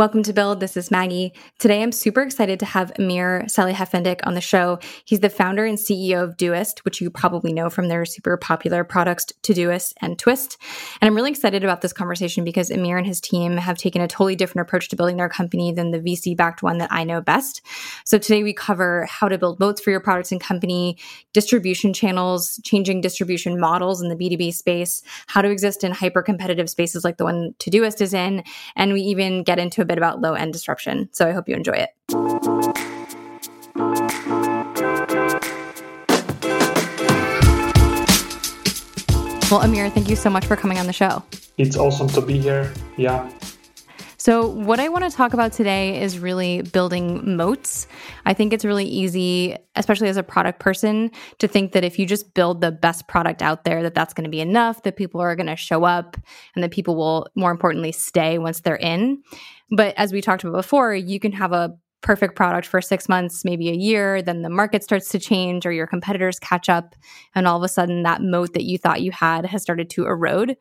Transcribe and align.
Welcome 0.00 0.22
to 0.22 0.32
Build. 0.32 0.60
This 0.60 0.78
is 0.78 0.90
Maggie. 0.90 1.34
Today, 1.58 1.82
I'm 1.82 1.92
super 1.92 2.22
excited 2.22 2.58
to 2.60 2.64
have 2.64 2.90
Amir 2.98 3.42
Salihefendic 3.48 4.20
on 4.24 4.32
the 4.32 4.40
show. 4.40 4.78
He's 5.04 5.20
the 5.20 5.28
founder 5.28 5.66
and 5.66 5.76
CEO 5.76 6.24
of 6.24 6.38
Doist, 6.38 6.78
which 6.86 7.02
you 7.02 7.10
probably 7.10 7.52
know 7.52 7.68
from 7.68 7.88
their 7.88 8.06
super 8.06 8.38
popular 8.38 8.82
products 8.82 9.26
Todoist 9.42 9.92
and 10.00 10.18
Twist. 10.18 10.56
And 11.02 11.06
I'm 11.06 11.14
really 11.14 11.30
excited 11.30 11.64
about 11.64 11.82
this 11.82 11.92
conversation 11.92 12.44
because 12.44 12.70
Amir 12.70 12.96
and 12.96 13.06
his 13.06 13.20
team 13.20 13.58
have 13.58 13.76
taken 13.76 14.00
a 14.00 14.08
totally 14.08 14.36
different 14.36 14.66
approach 14.66 14.88
to 14.88 14.96
building 14.96 15.18
their 15.18 15.28
company 15.28 15.70
than 15.70 15.90
the 15.90 16.00
VC-backed 16.00 16.62
one 16.62 16.78
that 16.78 16.90
I 16.90 17.04
know 17.04 17.20
best. 17.20 17.60
So 18.06 18.16
today, 18.16 18.42
we 18.42 18.54
cover 18.54 19.04
how 19.04 19.28
to 19.28 19.36
build 19.36 19.60
moats 19.60 19.82
for 19.82 19.90
your 19.90 20.00
products 20.00 20.32
and 20.32 20.40
company, 20.40 20.96
distribution 21.34 21.92
channels, 21.92 22.58
changing 22.64 23.02
distribution 23.02 23.60
models 23.60 24.00
in 24.00 24.08
the 24.08 24.16
B2B 24.16 24.54
space, 24.54 25.02
how 25.26 25.42
to 25.42 25.50
exist 25.50 25.84
in 25.84 25.92
hyper-competitive 25.92 26.70
spaces 26.70 27.04
like 27.04 27.18
the 27.18 27.24
one 27.24 27.54
Todoist 27.58 28.00
is 28.00 28.14
in, 28.14 28.42
and 28.76 28.94
we 28.94 29.02
even 29.02 29.42
get 29.42 29.58
into 29.58 29.82
a 29.82 29.89
bit 29.90 29.98
about 29.98 30.20
low 30.20 30.34
end 30.34 30.52
disruption. 30.52 31.08
So 31.12 31.26
I 31.26 31.32
hope 31.32 31.48
you 31.48 31.56
enjoy 31.56 31.72
it. 31.72 31.90
Well, 39.50 39.62
Amir, 39.62 39.90
thank 39.90 40.08
you 40.08 40.14
so 40.14 40.30
much 40.30 40.46
for 40.46 40.54
coming 40.54 40.78
on 40.78 40.86
the 40.86 40.92
show. 40.92 41.24
It's 41.58 41.76
awesome 41.76 42.06
to 42.10 42.20
be 42.20 42.38
here. 42.38 42.72
Yeah. 42.96 43.28
So, 44.30 44.46
what 44.46 44.78
I 44.78 44.88
want 44.88 45.02
to 45.02 45.10
talk 45.10 45.34
about 45.34 45.52
today 45.52 46.00
is 46.00 46.20
really 46.20 46.62
building 46.62 47.34
moats. 47.34 47.88
I 48.26 48.32
think 48.32 48.52
it's 48.52 48.64
really 48.64 48.84
easy, 48.84 49.56
especially 49.74 50.06
as 50.06 50.16
a 50.16 50.22
product 50.22 50.60
person, 50.60 51.10
to 51.40 51.48
think 51.48 51.72
that 51.72 51.82
if 51.82 51.98
you 51.98 52.06
just 52.06 52.32
build 52.32 52.60
the 52.60 52.70
best 52.70 53.08
product 53.08 53.42
out 53.42 53.64
there, 53.64 53.82
that 53.82 53.96
that's 53.96 54.14
going 54.14 54.22
to 54.22 54.30
be 54.30 54.38
enough, 54.40 54.84
that 54.84 54.94
people 54.94 55.20
are 55.20 55.34
going 55.34 55.48
to 55.48 55.56
show 55.56 55.82
up, 55.82 56.16
and 56.54 56.62
that 56.62 56.70
people 56.70 56.94
will, 56.94 57.26
more 57.34 57.50
importantly, 57.50 57.90
stay 57.90 58.38
once 58.38 58.60
they're 58.60 58.76
in. 58.76 59.20
But 59.72 59.96
as 59.96 60.12
we 60.12 60.20
talked 60.20 60.44
about 60.44 60.54
before, 60.58 60.94
you 60.94 61.18
can 61.18 61.32
have 61.32 61.50
a 61.52 61.76
perfect 62.00 62.36
product 62.36 62.68
for 62.68 62.80
six 62.80 63.08
months, 63.08 63.44
maybe 63.44 63.68
a 63.68 63.74
year, 63.74 64.22
then 64.22 64.42
the 64.42 64.48
market 64.48 64.84
starts 64.84 65.08
to 65.08 65.18
change 65.18 65.66
or 65.66 65.72
your 65.72 65.88
competitors 65.88 66.38
catch 66.38 66.68
up, 66.68 66.94
and 67.34 67.48
all 67.48 67.56
of 67.56 67.64
a 67.64 67.68
sudden 67.68 68.04
that 68.04 68.22
moat 68.22 68.54
that 68.54 68.62
you 68.62 68.78
thought 68.78 69.02
you 69.02 69.10
had 69.10 69.44
has 69.44 69.60
started 69.60 69.90
to 69.90 70.06
erode. 70.06 70.56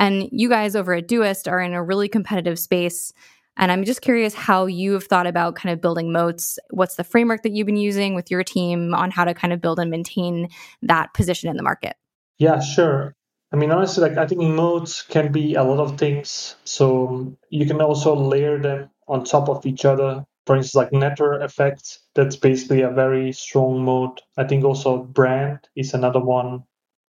And 0.00 0.28
you 0.32 0.48
guys 0.48 0.74
over 0.74 0.94
at 0.94 1.06
Doist 1.06 1.46
are 1.46 1.60
in 1.60 1.74
a 1.74 1.82
really 1.82 2.08
competitive 2.08 2.58
space. 2.58 3.12
And 3.56 3.70
I'm 3.70 3.84
just 3.84 4.00
curious 4.00 4.32
how 4.32 4.64
you 4.64 4.94
have 4.94 5.04
thought 5.04 5.26
about 5.26 5.56
kind 5.56 5.72
of 5.72 5.82
building 5.82 6.10
moats. 6.10 6.58
What's 6.70 6.96
the 6.96 7.04
framework 7.04 7.42
that 7.42 7.52
you've 7.52 7.66
been 7.66 7.76
using 7.76 8.14
with 8.14 8.30
your 8.30 8.42
team 8.42 8.94
on 8.94 9.10
how 9.10 9.24
to 9.24 9.34
kind 9.34 9.52
of 9.52 9.60
build 9.60 9.78
and 9.78 9.90
maintain 9.90 10.48
that 10.80 11.12
position 11.12 11.50
in 11.50 11.56
the 11.56 11.62
market? 11.62 11.96
Yeah, 12.38 12.60
sure. 12.60 13.14
I 13.52 13.56
mean, 13.56 13.70
honestly, 13.70 14.08
like 14.08 14.16
I 14.16 14.26
think 14.26 14.40
moats 14.40 15.02
can 15.02 15.32
be 15.32 15.54
a 15.54 15.62
lot 15.62 15.80
of 15.80 15.98
things. 15.98 16.56
So 16.64 17.36
you 17.50 17.66
can 17.66 17.82
also 17.82 18.16
layer 18.16 18.58
them 18.58 18.88
on 19.06 19.24
top 19.24 19.50
of 19.50 19.66
each 19.66 19.84
other. 19.84 20.24
For 20.46 20.56
instance, 20.56 20.76
like 20.76 20.92
network 20.92 21.42
effects, 21.42 21.98
that's 22.14 22.36
basically 22.36 22.80
a 22.80 22.90
very 22.90 23.32
strong 23.32 23.84
moat. 23.84 24.22
I 24.38 24.44
think 24.44 24.64
also 24.64 25.02
brand 25.02 25.58
is 25.76 25.92
another 25.92 26.20
one 26.20 26.64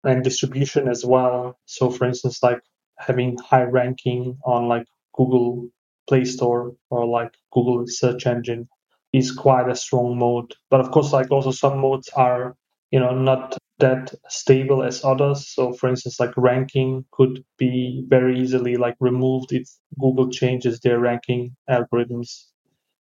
and 0.04 0.24
distribution 0.24 0.88
as 0.88 1.06
well. 1.06 1.60
So 1.66 1.92
for 1.92 2.06
instance, 2.06 2.42
like 2.42 2.62
having 3.00 3.38
high 3.38 3.64
ranking 3.64 4.38
on 4.46 4.68
like 4.68 4.86
Google 5.16 5.70
Play 6.08 6.26
Store 6.26 6.76
or 6.90 7.06
like 7.06 7.34
Google 7.54 7.86
search 7.88 8.28
engine 8.28 8.68
is 9.14 9.32
quite 9.32 9.70
a 9.70 9.76
strong 9.76 10.18
mode. 10.18 10.54
But 10.70 10.82
of 10.82 10.92
course, 10.92 11.14
like 11.14 11.32
also 11.32 11.52
some 11.52 11.80
modes 11.80 12.10
are, 12.10 12.56
you 12.92 13.00
know, 13.00 13.16
not 13.16 13.58
that 13.80 14.14
stable 14.28 14.84
as 14.84 15.04
others. 15.04 15.48
So 15.48 15.74
for 15.74 15.90
instance, 15.90 16.20
like 16.20 16.36
ranking 16.38 17.06
could 17.12 17.44
be 17.58 18.06
very 18.08 18.40
easily 18.40 18.76
like 18.76 18.96
removed 19.00 19.54
if 19.54 19.70
Google 20.00 20.30
changes 20.30 20.80
their 20.80 21.00
ranking 21.00 21.56
algorithms. 21.70 22.46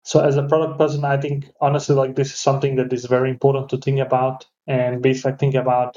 So 0.04 0.20
as 0.20 0.36
a 0.36 0.46
product 0.46 0.78
person, 0.78 1.04
I 1.04 1.18
think 1.18 1.46
honestly, 1.60 1.94
like 1.94 2.14
this 2.14 2.28
is 2.28 2.38
something 2.38 2.76
that 2.76 2.92
is 2.92 3.04
very 3.04 3.30
important 3.30 3.68
to 3.70 3.76
think 3.76 3.98
about 3.98 4.46
and 4.66 5.02
basically 5.02 5.36
think 5.38 5.54
about 5.54 5.96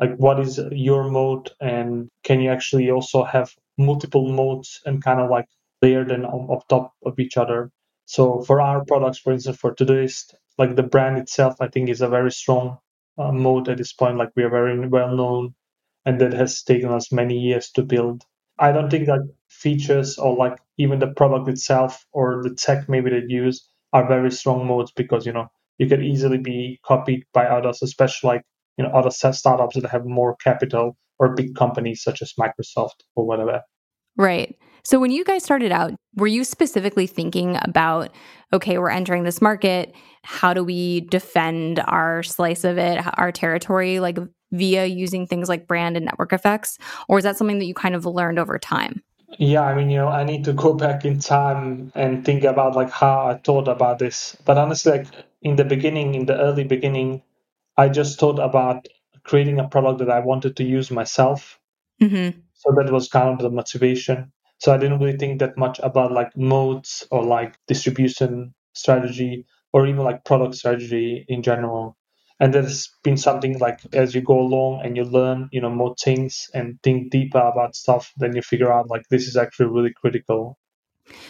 like 0.00 0.16
what 0.16 0.40
is 0.40 0.60
your 0.72 1.10
mode 1.10 1.50
and 1.60 2.08
can 2.24 2.40
you 2.40 2.50
actually 2.50 2.90
also 2.90 3.24
have 3.24 3.50
multiple 3.78 4.28
modes 4.32 4.80
and 4.86 5.02
kind 5.02 5.20
of 5.20 5.30
like 5.30 5.46
layer 5.82 6.04
them 6.04 6.24
on, 6.24 6.48
on 6.50 6.60
top 6.68 6.92
of 7.04 7.18
each 7.18 7.36
other? 7.36 7.70
So 8.06 8.42
for 8.42 8.60
our 8.60 8.84
products 8.84 9.18
for 9.18 9.32
instance 9.32 9.58
for 9.58 9.74
Todoist 9.74 10.34
like 10.58 10.76
the 10.76 10.82
brand 10.82 11.16
itself 11.18 11.54
i 11.60 11.68
think 11.68 11.88
is 11.88 12.02
a 12.02 12.08
very 12.08 12.30
strong 12.30 12.76
uh, 13.18 13.32
mode 13.32 13.68
at 13.68 13.78
this 13.78 13.92
point. 13.92 14.18
Like 14.18 14.30
we 14.36 14.42
are 14.44 14.50
very 14.50 14.86
well 14.88 15.14
known 15.16 15.54
and 16.04 16.20
that 16.20 16.32
has 16.32 16.62
taken 16.62 16.90
us 16.90 17.12
many 17.12 17.38
years 17.38 17.70
to 17.72 17.82
build. 17.82 18.24
I 18.58 18.72
don't 18.72 18.90
think 18.90 19.06
that 19.06 19.28
features 19.48 20.18
or 20.18 20.36
like 20.36 20.58
even 20.78 20.98
the 20.98 21.08
product 21.08 21.48
itself 21.48 22.04
or 22.12 22.42
the 22.42 22.54
tech 22.54 22.88
maybe 22.88 23.10
they 23.10 23.22
use 23.28 23.66
are 23.92 24.06
very 24.08 24.30
strong 24.30 24.66
modes 24.66 24.92
because 24.92 25.26
you 25.26 25.32
know 25.32 25.48
you 25.78 25.88
can 25.88 26.02
easily 26.02 26.38
be 26.38 26.80
copied 26.84 27.24
by 27.34 27.46
others 27.46 27.82
especially 27.82 28.28
like 28.28 28.42
you 28.76 28.84
know 28.84 28.90
other 28.90 29.10
startups 29.10 29.80
that 29.80 29.90
have 29.90 30.04
more 30.04 30.36
capital 30.36 30.96
or 31.18 31.34
big 31.34 31.54
companies 31.54 32.02
such 32.02 32.22
as 32.22 32.32
Microsoft 32.38 33.04
or 33.14 33.26
whatever. 33.26 33.62
Right. 34.16 34.56
So 34.84 34.98
when 34.98 35.10
you 35.10 35.24
guys 35.24 35.44
started 35.44 35.72
out, 35.72 35.94
were 36.16 36.26
you 36.26 36.44
specifically 36.44 37.06
thinking 37.06 37.58
about 37.62 38.10
okay, 38.52 38.76
we're 38.76 38.90
entering 38.90 39.24
this 39.24 39.40
market, 39.40 39.94
how 40.24 40.52
do 40.52 40.62
we 40.62 41.00
defend 41.02 41.80
our 41.86 42.22
slice 42.22 42.64
of 42.64 42.76
it, 42.76 43.02
our 43.18 43.32
territory 43.32 43.98
like 43.98 44.18
via 44.50 44.84
using 44.84 45.26
things 45.26 45.48
like 45.48 45.66
brand 45.66 45.96
and 45.96 46.04
network 46.04 46.34
effects 46.34 46.76
or 47.08 47.16
is 47.16 47.24
that 47.24 47.38
something 47.38 47.58
that 47.58 47.64
you 47.64 47.72
kind 47.72 47.94
of 47.94 48.04
learned 48.04 48.38
over 48.38 48.58
time? 48.58 49.02
Yeah, 49.38 49.62
I 49.62 49.74
mean, 49.74 49.88
you 49.88 49.96
know, 49.96 50.08
I 50.08 50.24
need 50.24 50.44
to 50.44 50.52
go 50.52 50.74
back 50.86 51.04
in 51.04 51.18
time 51.18 51.90
and 51.94 52.24
think 52.24 52.44
about 52.44 52.76
like 52.76 52.90
how 52.90 53.28
I 53.28 53.34
thought 53.38 53.68
about 53.68 53.98
this. 53.98 54.36
But 54.44 54.58
honestly, 54.58 54.92
like 54.92 55.06
in 55.40 55.56
the 55.56 55.64
beginning, 55.64 56.14
in 56.14 56.26
the 56.26 56.38
early 56.38 56.64
beginning, 56.64 57.22
I 57.76 57.88
just 57.88 58.18
thought 58.18 58.38
about 58.38 58.86
creating 59.24 59.58
a 59.58 59.68
product 59.68 59.98
that 60.00 60.10
I 60.10 60.20
wanted 60.20 60.56
to 60.56 60.64
use 60.64 60.90
myself. 60.90 61.58
Mm-hmm. 62.00 62.38
So 62.54 62.74
that 62.76 62.92
was 62.92 63.08
kind 63.08 63.28
of 63.28 63.38
the 63.38 63.50
motivation. 63.50 64.32
So 64.58 64.72
I 64.72 64.78
didn't 64.78 65.00
really 65.00 65.16
think 65.16 65.40
that 65.40 65.56
much 65.56 65.80
about 65.82 66.12
like 66.12 66.36
modes 66.36 67.06
or 67.10 67.24
like 67.24 67.58
distribution 67.66 68.54
strategy 68.74 69.46
or 69.72 69.86
even 69.86 70.04
like 70.04 70.24
product 70.24 70.54
strategy 70.54 71.24
in 71.28 71.42
general. 71.42 71.96
And 72.40 72.52
there's 72.52 72.90
been 73.04 73.16
something 73.16 73.58
like 73.58 73.80
as 73.94 74.14
you 74.14 74.20
go 74.20 74.40
along 74.40 74.82
and 74.84 74.96
you 74.96 75.04
learn, 75.04 75.48
you 75.52 75.60
know, 75.60 75.70
more 75.70 75.94
things 76.02 76.48
and 76.54 76.78
think 76.82 77.10
deeper 77.10 77.38
about 77.38 77.76
stuff, 77.76 78.12
then 78.16 78.34
you 78.34 78.42
figure 78.42 78.72
out 78.72 78.90
like 78.90 79.02
this 79.10 79.28
is 79.28 79.36
actually 79.36 79.66
really 79.66 79.92
critical 79.94 80.58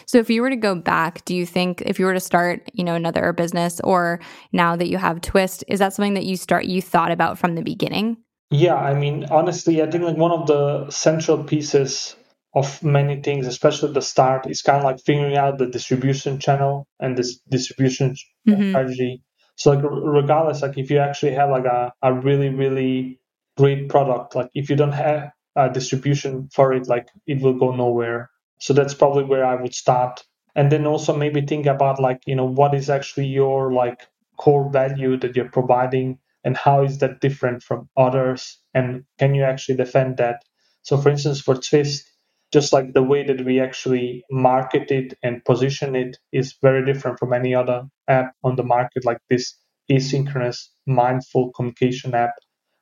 so 0.07 0.19
if 0.19 0.31
you 0.31 0.43
were 0.43 0.51
to 0.51 0.57
go 0.57 0.75
back, 0.75 1.25
do 1.25 1.35
you 1.35 1.47
think 1.47 1.83
if 1.83 1.99
you 1.99 2.07
were 2.07 2.15
to 2.15 2.21
start, 2.21 2.71
you 2.73 2.85
know, 2.85 2.95
another 2.95 3.33
business 3.33 3.81
or 3.85 4.21
now 4.53 4.77
that 4.77 4.89
you 4.89 4.99
have 4.99 5.21
Twist, 5.21 5.65
is 5.69 5.79
that 5.79 5.93
something 5.93 6.15
that 6.15 6.25
you 6.25 6.37
start 6.37 6.65
you 6.65 6.83
thought 6.83 7.11
about 7.11 7.39
from 7.39 7.55
the 7.55 7.63
beginning? 7.63 8.17
Yeah, 8.51 8.77
I 8.77 8.95
mean, 8.95 9.27
honestly, 9.31 9.83
I 9.83 9.91
think 9.91 10.05
like 10.05 10.19
one 10.19 10.31
of 10.31 10.47
the 10.47 10.91
central 10.91 11.43
pieces 11.43 12.15
of 12.55 12.83
many 12.83 13.23
things, 13.23 13.47
especially 13.47 13.89
at 13.89 13.95
the 13.95 14.03
start, 14.03 14.51
is 14.51 14.61
kind 14.61 14.79
of 14.79 14.85
like 14.85 15.01
figuring 15.01 15.37
out 15.37 15.59
the 15.59 15.67
distribution 15.67 16.39
channel 16.39 16.87
and 17.01 17.17
this 17.17 17.39
distribution 17.51 18.15
mm-hmm. 18.47 18.71
strategy. 18.71 19.23
So 19.57 19.73
like 19.73 19.85
regardless, 19.85 20.61
like 20.61 20.77
if 20.77 20.91
you 20.91 20.99
actually 20.99 21.33
have 21.33 21.51
like 21.51 21.65
a, 21.65 21.93
a 22.03 22.13
really, 22.13 22.51
really 22.51 23.21
great 23.57 23.89
product, 23.89 24.35
like 24.35 24.51
if 24.55 24.69
you 24.69 24.77
don't 24.77 24.93
have 24.93 25.31
a 25.57 25.71
distribution 25.71 26.49
for 26.53 26.73
it, 26.73 26.89
like 26.89 27.09
it 27.27 27.41
will 27.41 27.59
go 27.59 27.75
nowhere. 27.75 28.31
So 28.63 28.75
that's 28.75 28.95
probably 28.95 29.25
where 29.25 29.45
I 29.45 29.57
would 29.61 29.75
start. 29.75 30.25
And 30.55 30.73
then 30.73 30.87
also 30.87 31.17
maybe 31.17 31.43
think 31.43 31.67
about 31.67 32.01
like, 32.01 32.21
you 32.27 32.37
know, 32.37 32.47
what 32.47 32.75
is 32.75 32.89
actually 32.91 33.27
your 33.27 33.73
like 33.73 34.07
core 34.39 34.71
value 34.71 35.17
that 35.19 35.37
you're 35.37 35.51
providing 35.51 36.19
and 36.45 36.57
how 36.57 36.85
is 36.85 36.99
that 36.99 37.21
different 37.21 37.63
from 37.63 37.89
others? 37.97 38.59
And 38.75 39.05
can 39.19 39.35
you 39.35 39.45
actually 39.45 39.77
defend 39.77 40.19
that? 40.19 40.43
So 40.83 40.97
for 40.97 41.11
instance, 41.11 41.41
for 41.41 41.57
Twist, 41.57 42.09
just 42.53 42.73
like 42.73 42.93
the 42.93 43.03
way 43.03 43.25
that 43.25 43.45
we 43.45 43.61
actually 43.61 44.25
market 44.31 44.91
it 44.91 45.15
and 45.23 45.45
position 45.45 45.97
it 45.97 46.19
is 46.33 46.55
very 46.63 46.85
different 46.85 47.19
from 47.19 47.33
any 47.33 47.55
other 47.55 47.85
app 48.09 48.35
on 48.45 48.57
the 48.57 48.65
market, 48.65 49.05
like 49.05 49.19
this 49.31 49.57
asynchronous 49.91 50.69
mindful 50.87 51.53
communication 51.53 52.15
app. 52.15 52.35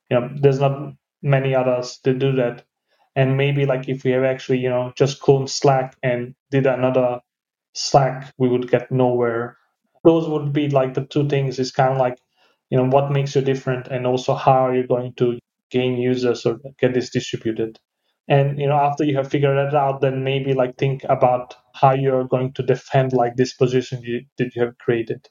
You 0.09 0.19
know, 0.19 0.29
there's 0.41 0.59
not 0.59 0.93
many 1.23 1.55
others 1.55 1.99
that 2.03 2.19
do 2.19 2.33
that 2.33 2.65
and 3.15 3.37
maybe 3.37 3.65
like 3.65 3.89
if 3.89 4.03
we 4.03 4.11
have 4.11 4.23
actually 4.23 4.59
you 4.59 4.69
know 4.69 4.93
just 4.97 5.21
cloned 5.21 5.49
slack 5.49 5.95
and 6.03 6.35
did 6.51 6.65
another 6.65 7.19
slack 7.73 8.33
we 8.37 8.49
would 8.49 8.69
get 8.71 8.91
nowhere. 8.91 9.57
Those 10.03 10.27
would 10.29 10.53
be 10.53 10.69
like 10.69 10.93
the 10.95 11.05
two 11.05 11.27
things. 11.29 11.59
Is 11.59 11.71
kind 11.71 11.93
of 11.93 11.99
like 11.99 12.17
you 12.69 12.77
know 12.77 12.87
what 12.89 13.11
makes 13.11 13.35
you 13.35 13.41
different 13.41 13.87
and 13.87 14.07
also 14.07 14.35
how 14.35 14.67
are 14.67 14.75
you 14.75 14.87
going 14.87 15.13
to 15.15 15.39
gain 15.71 15.97
users 15.97 16.45
or 16.45 16.59
get 16.79 16.93
this 16.93 17.09
distributed. 17.11 17.79
And 18.27 18.59
you 18.59 18.67
know 18.67 18.77
after 18.77 19.03
you 19.03 19.15
have 19.17 19.29
figured 19.31 19.57
that 19.57 19.75
out 19.75 20.01
then 20.01 20.23
maybe 20.23 20.53
like 20.53 20.77
think 20.77 21.03
about 21.09 21.55
how 21.75 21.93
you're 21.93 22.25
going 22.27 22.53
to 22.53 22.63
defend 22.63 23.13
like 23.13 23.35
this 23.35 23.53
position 23.53 24.01
you, 24.03 24.21
that 24.37 24.55
you 24.55 24.63
have 24.63 24.77
created 24.79 25.27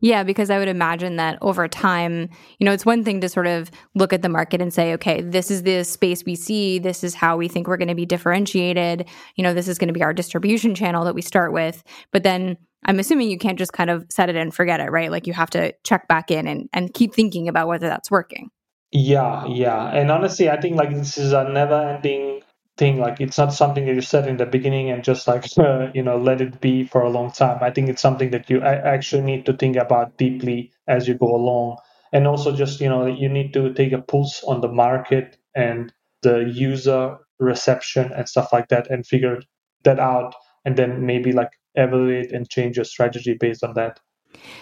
Yeah, 0.00 0.22
because 0.22 0.50
I 0.50 0.58
would 0.58 0.68
imagine 0.68 1.16
that 1.16 1.38
over 1.40 1.68
time, 1.68 2.28
you 2.58 2.64
know, 2.64 2.72
it's 2.72 2.86
one 2.86 3.04
thing 3.04 3.20
to 3.20 3.28
sort 3.28 3.46
of 3.46 3.70
look 3.94 4.12
at 4.12 4.22
the 4.22 4.28
market 4.28 4.60
and 4.60 4.72
say, 4.72 4.92
okay, 4.94 5.20
this 5.20 5.50
is 5.50 5.62
the 5.62 5.84
space 5.84 6.24
we 6.24 6.34
see. 6.34 6.78
This 6.78 7.04
is 7.04 7.14
how 7.14 7.36
we 7.36 7.48
think 7.48 7.66
we're 7.66 7.76
going 7.76 7.88
to 7.88 7.94
be 7.94 8.06
differentiated. 8.06 9.08
You 9.36 9.44
know, 9.44 9.54
this 9.54 9.68
is 9.68 9.78
going 9.78 9.88
to 9.88 9.94
be 9.94 10.02
our 10.02 10.12
distribution 10.12 10.74
channel 10.74 11.04
that 11.04 11.14
we 11.14 11.22
start 11.22 11.52
with. 11.52 11.82
But 12.12 12.22
then 12.22 12.56
I'm 12.84 12.98
assuming 12.98 13.30
you 13.30 13.38
can't 13.38 13.58
just 13.58 13.72
kind 13.72 13.90
of 13.90 14.06
set 14.10 14.28
it 14.28 14.36
and 14.36 14.54
forget 14.54 14.80
it, 14.80 14.90
right? 14.90 15.10
Like 15.10 15.26
you 15.26 15.32
have 15.32 15.50
to 15.50 15.74
check 15.84 16.06
back 16.08 16.30
in 16.30 16.46
and, 16.46 16.68
and 16.72 16.92
keep 16.92 17.14
thinking 17.14 17.48
about 17.48 17.68
whether 17.68 17.88
that's 17.88 18.10
working. 18.10 18.50
Yeah, 18.92 19.46
yeah. 19.46 19.88
And 19.88 20.10
honestly, 20.10 20.48
I 20.48 20.60
think 20.60 20.76
like 20.76 20.94
this 20.94 21.18
is 21.18 21.32
a 21.32 21.48
never 21.48 21.74
ending 21.74 22.33
thing. 22.76 22.98
Like 22.98 23.20
it's 23.20 23.38
not 23.38 23.52
something 23.52 23.86
that 23.86 23.94
you 23.94 24.00
set 24.00 24.28
in 24.28 24.36
the 24.38 24.46
beginning 24.46 24.90
and 24.90 25.04
just 25.04 25.28
like, 25.28 25.46
uh, 25.58 25.88
you 25.94 26.02
know, 26.02 26.18
let 26.18 26.40
it 26.40 26.60
be 26.60 26.84
for 26.84 27.02
a 27.02 27.10
long 27.10 27.32
time. 27.32 27.58
I 27.62 27.70
think 27.70 27.88
it's 27.88 28.02
something 28.02 28.30
that 28.30 28.50
you 28.50 28.60
actually 28.62 29.22
need 29.22 29.46
to 29.46 29.52
think 29.54 29.76
about 29.76 30.16
deeply 30.18 30.72
as 30.88 31.08
you 31.08 31.14
go 31.14 31.34
along. 31.34 31.78
And 32.12 32.26
also 32.26 32.54
just, 32.54 32.80
you 32.80 32.88
know, 32.88 33.06
you 33.06 33.28
need 33.28 33.52
to 33.54 33.72
take 33.74 33.92
a 33.92 34.02
pulse 34.02 34.42
on 34.44 34.60
the 34.60 34.68
market 34.68 35.36
and 35.54 35.92
the 36.22 36.50
user 36.54 37.18
reception 37.40 38.12
and 38.12 38.28
stuff 38.28 38.52
like 38.52 38.68
that 38.68 38.90
and 38.90 39.06
figure 39.06 39.40
that 39.84 39.98
out 39.98 40.34
and 40.64 40.76
then 40.76 41.04
maybe 41.06 41.32
like 41.32 41.50
evaluate 41.74 42.32
and 42.32 42.48
change 42.48 42.76
your 42.76 42.84
strategy 42.84 43.36
based 43.38 43.64
on 43.64 43.74
that. 43.74 44.00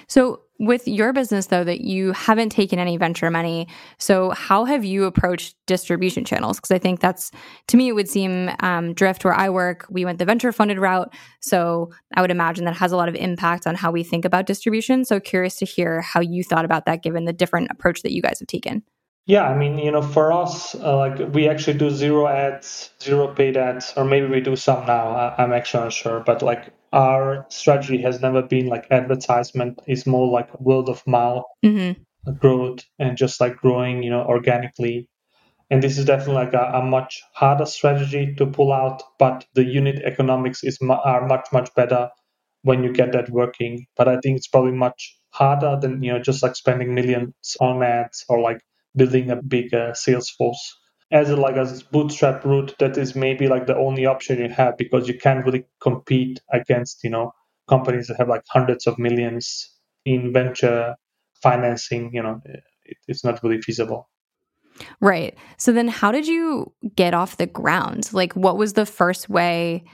So, 0.08 0.40
with 0.58 0.86
your 0.86 1.12
business, 1.12 1.46
though, 1.46 1.64
that 1.64 1.80
you 1.80 2.12
haven't 2.12 2.50
taken 2.50 2.78
any 2.78 2.96
venture 2.96 3.30
money, 3.30 3.66
so 3.98 4.30
how 4.30 4.64
have 4.64 4.84
you 4.84 5.04
approached 5.04 5.56
distribution 5.66 6.24
channels? 6.24 6.58
Because 6.58 6.70
I 6.70 6.78
think 6.78 7.00
that's, 7.00 7.32
to 7.66 7.76
me, 7.76 7.88
it 7.88 7.92
would 7.92 8.08
seem 8.08 8.50
um, 8.60 8.94
Drift, 8.94 9.24
where 9.24 9.34
I 9.34 9.48
work, 9.50 9.86
we 9.90 10.04
went 10.04 10.18
the 10.18 10.24
venture 10.24 10.52
funded 10.52 10.78
route. 10.78 11.12
So, 11.40 11.90
I 12.14 12.20
would 12.20 12.30
imagine 12.30 12.64
that 12.66 12.76
has 12.76 12.92
a 12.92 12.96
lot 12.96 13.08
of 13.08 13.14
impact 13.14 13.66
on 13.66 13.74
how 13.74 13.90
we 13.90 14.04
think 14.04 14.24
about 14.24 14.46
distribution. 14.46 15.04
So, 15.04 15.18
curious 15.20 15.56
to 15.56 15.64
hear 15.64 16.00
how 16.00 16.20
you 16.20 16.44
thought 16.44 16.64
about 16.64 16.86
that 16.86 17.02
given 17.02 17.24
the 17.24 17.32
different 17.32 17.68
approach 17.70 18.02
that 18.02 18.12
you 18.12 18.22
guys 18.22 18.38
have 18.38 18.48
taken. 18.48 18.82
Yeah, 19.26 19.44
I 19.44 19.56
mean, 19.56 19.78
you 19.78 19.92
know, 19.92 20.02
for 20.02 20.32
us, 20.32 20.74
uh, 20.74 20.96
like 20.96 21.32
we 21.32 21.48
actually 21.48 21.78
do 21.78 21.90
zero 21.90 22.26
ads, 22.26 22.90
zero 23.00 23.28
paid 23.28 23.56
ads, 23.56 23.92
or 23.96 24.04
maybe 24.04 24.26
we 24.26 24.40
do 24.40 24.56
some 24.56 24.84
now. 24.84 25.10
I, 25.10 25.44
am 25.44 25.52
actually 25.52 25.84
unsure, 25.84 26.20
but 26.20 26.42
like 26.42 26.72
our 26.92 27.46
strategy 27.48 28.02
has 28.02 28.20
never 28.20 28.42
been 28.42 28.66
like 28.66 28.86
advertisement. 28.90 29.80
It's 29.86 30.06
more 30.06 30.30
like 30.30 30.60
word 30.60 30.88
of 30.88 31.06
mouth 31.06 31.44
mm-hmm. 31.64 32.32
growth 32.34 32.84
and 32.98 33.16
just 33.16 33.40
like 33.40 33.56
growing, 33.56 34.02
you 34.02 34.10
know, 34.10 34.24
organically. 34.24 35.08
And 35.70 35.82
this 35.82 35.96
is 35.96 36.04
definitely 36.04 36.34
like 36.34 36.52
a, 36.52 36.70
a, 36.74 36.82
much 36.82 37.22
harder 37.32 37.64
strategy 37.64 38.34
to 38.36 38.44
pull 38.44 38.74
out, 38.74 39.02
but 39.18 39.46
the 39.54 39.64
unit 39.64 40.02
economics 40.04 40.62
is 40.62 40.78
are 40.82 41.26
much 41.26 41.46
much 41.50 41.74
better 41.74 42.10
when 42.62 42.84
you 42.84 42.92
get 42.92 43.12
that 43.12 43.30
working. 43.30 43.86
But 43.96 44.06
I 44.06 44.18
think 44.20 44.36
it's 44.36 44.48
probably 44.48 44.72
much 44.72 45.18
harder 45.30 45.78
than 45.80 46.02
you 46.02 46.12
know 46.12 46.20
just 46.20 46.42
like 46.42 46.56
spending 46.56 46.94
millions 46.94 47.56
on 47.58 47.82
ads 47.82 48.22
or 48.28 48.40
like 48.40 48.60
building 48.94 49.30
a 49.30 49.36
big 49.36 49.72
uh, 49.72 49.94
sales 49.94 50.28
force 50.28 50.76
as 51.12 51.28
a, 51.28 51.36
like 51.36 51.56
a 51.56 51.78
bootstrap 51.92 52.44
route 52.44 52.74
that 52.78 52.96
is 52.96 53.14
maybe 53.14 53.46
like 53.46 53.66
the 53.66 53.76
only 53.76 54.06
option 54.06 54.38
you 54.38 54.48
have 54.48 54.76
because 54.78 55.06
you 55.06 55.16
can't 55.18 55.44
really 55.44 55.64
compete 55.80 56.40
against 56.52 57.04
you 57.04 57.10
know 57.10 57.32
companies 57.68 58.08
that 58.08 58.16
have 58.16 58.28
like 58.28 58.42
hundreds 58.48 58.86
of 58.86 58.98
millions 58.98 59.70
in 60.04 60.32
venture 60.32 60.96
financing 61.42 62.10
you 62.12 62.22
know 62.22 62.40
it, 62.44 62.96
it's 63.06 63.24
not 63.24 63.42
really 63.42 63.60
feasible. 63.60 64.08
Right. 65.00 65.36
So 65.58 65.70
then 65.72 65.86
how 65.86 66.10
did 66.10 66.26
you 66.26 66.72
get 66.96 67.12
off 67.12 67.36
the 67.36 67.46
ground? 67.46 68.10
Like 68.12 68.32
what 68.32 68.56
was 68.56 68.72
the 68.72 68.86
first 68.86 69.28
way? 69.28 69.84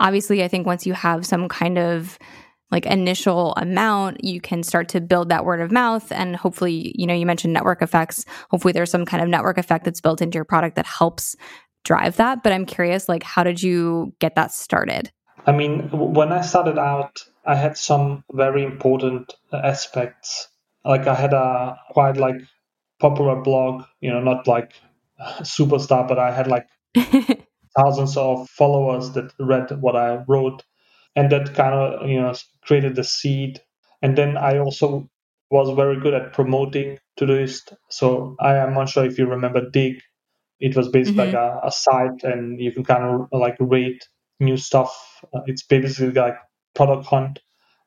Obviously 0.00 0.44
i 0.44 0.48
think 0.48 0.64
once 0.64 0.86
you 0.86 0.92
have 0.92 1.26
some 1.26 1.48
kind 1.48 1.76
of 1.76 2.20
like 2.70 2.86
initial 2.86 3.54
amount, 3.56 4.22
you 4.22 4.40
can 4.40 4.62
start 4.62 4.88
to 4.90 5.00
build 5.00 5.30
that 5.30 5.44
word 5.44 5.60
of 5.60 5.72
mouth. 5.72 6.10
And 6.12 6.36
hopefully, 6.36 6.92
you 6.96 7.06
know, 7.06 7.14
you 7.14 7.26
mentioned 7.26 7.52
network 7.52 7.82
effects. 7.82 8.24
Hopefully, 8.50 8.72
there's 8.72 8.90
some 8.90 9.06
kind 9.06 9.22
of 9.22 9.28
network 9.28 9.58
effect 9.58 9.84
that's 9.84 10.00
built 10.00 10.20
into 10.20 10.36
your 10.36 10.44
product 10.44 10.76
that 10.76 10.86
helps 10.86 11.34
drive 11.84 12.16
that. 12.16 12.42
But 12.42 12.52
I'm 12.52 12.66
curious, 12.66 13.08
like, 13.08 13.22
how 13.22 13.42
did 13.42 13.62
you 13.62 14.12
get 14.18 14.34
that 14.34 14.52
started? 14.52 15.10
I 15.46 15.52
mean, 15.52 15.88
when 15.90 16.32
I 16.32 16.42
started 16.42 16.78
out, 16.78 17.24
I 17.46 17.54
had 17.54 17.78
some 17.78 18.24
very 18.32 18.64
important 18.64 19.32
uh, 19.50 19.60
aspects. 19.64 20.48
Like, 20.84 21.06
I 21.06 21.14
had 21.14 21.32
a 21.32 21.78
quite 21.90 22.18
like 22.18 22.36
popular 23.00 23.36
blog, 23.40 23.84
you 24.00 24.10
know, 24.10 24.20
not 24.20 24.46
like 24.46 24.72
superstar, 25.40 26.06
but 26.06 26.18
I 26.18 26.32
had 26.32 26.48
like 26.48 26.66
thousands 27.78 28.16
of 28.16 28.48
followers 28.50 29.12
that 29.12 29.32
read 29.38 29.70
what 29.80 29.96
I 29.96 30.24
wrote 30.28 30.62
and 31.18 31.32
that 31.32 31.52
kind 31.54 31.74
of 31.74 32.08
you 32.08 32.20
know 32.20 32.32
created 32.62 32.94
the 32.94 33.04
seed 33.04 33.60
and 34.02 34.16
then 34.16 34.36
i 34.36 34.56
also 34.58 35.08
was 35.50 35.70
very 35.76 35.98
good 36.00 36.14
at 36.14 36.32
promoting 36.32 36.98
Todoist 37.18 37.74
so 37.90 38.36
i 38.40 38.54
am 38.54 38.74
not 38.74 38.88
sure 38.88 39.04
if 39.04 39.18
you 39.18 39.26
remember 39.26 39.68
Digg. 39.68 40.00
it 40.60 40.76
was 40.76 40.88
basically 40.88 41.24
mm-hmm. 41.24 41.36
like 41.36 41.62
a, 41.64 41.66
a, 41.66 41.72
site 41.72 42.22
and 42.22 42.60
you 42.60 42.70
can 42.70 42.84
kind 42.84 43.04
of 43.04 43.28
like 43.32 43.56
rate 43.58 44.08
new 44.38 44.56
stuff 44.56 44.92
uh, 45.34 45.40
it's 45.46 45.64
basically 45.64 46.12
like 46.12 46.36
product 46.74 47.06
hunt 47.06 47.40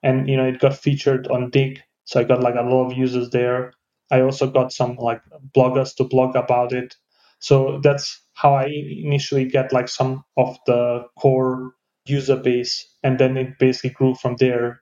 and 0.03 0.27
you 0.27 0.35
know 0.35 0.45
it 0.45 0.59
got 0.59 0.75
featured 0.75 1.27
on 1.27 1.49
Digg. 1.49 1.81
so 2.03 2.19
i 2.19 2.23
got 2.23 2.41
like 2.41 2.55
a 2.55 2.69
lot 2.69 2.87
of 2.87 2.97
users 2.97 3.29
there 3.29 3.71
i 4.11 4.19
also 4.21 4.49
got 4.49 4.73
some 4.73 4.95
like 4.97 5.21
bloggers 5.55 5.95
to 5.95 6.03
blog 6.03 6.35
about 6.35 6.73
it 6.73 6.95
so 7.39 7.79
that's 7.81 8.21
how 8.33 8.53
i 8.53 8.65
initially 8.65 9.45
get 9.45 9.71
like 9.71 9.87
some 9.87 10.23
of 10.35 10.57
the 10.65 11.05
core 11.17 11.73
user 12.05 12.35
base 12.35 12.87
and 13.03 13.19
then 13.19 13.37
it 13.37 13.57
basically 13.59 13.91
grew 13.91 14.15
from 14.15 14.35
there. 14.37 14.81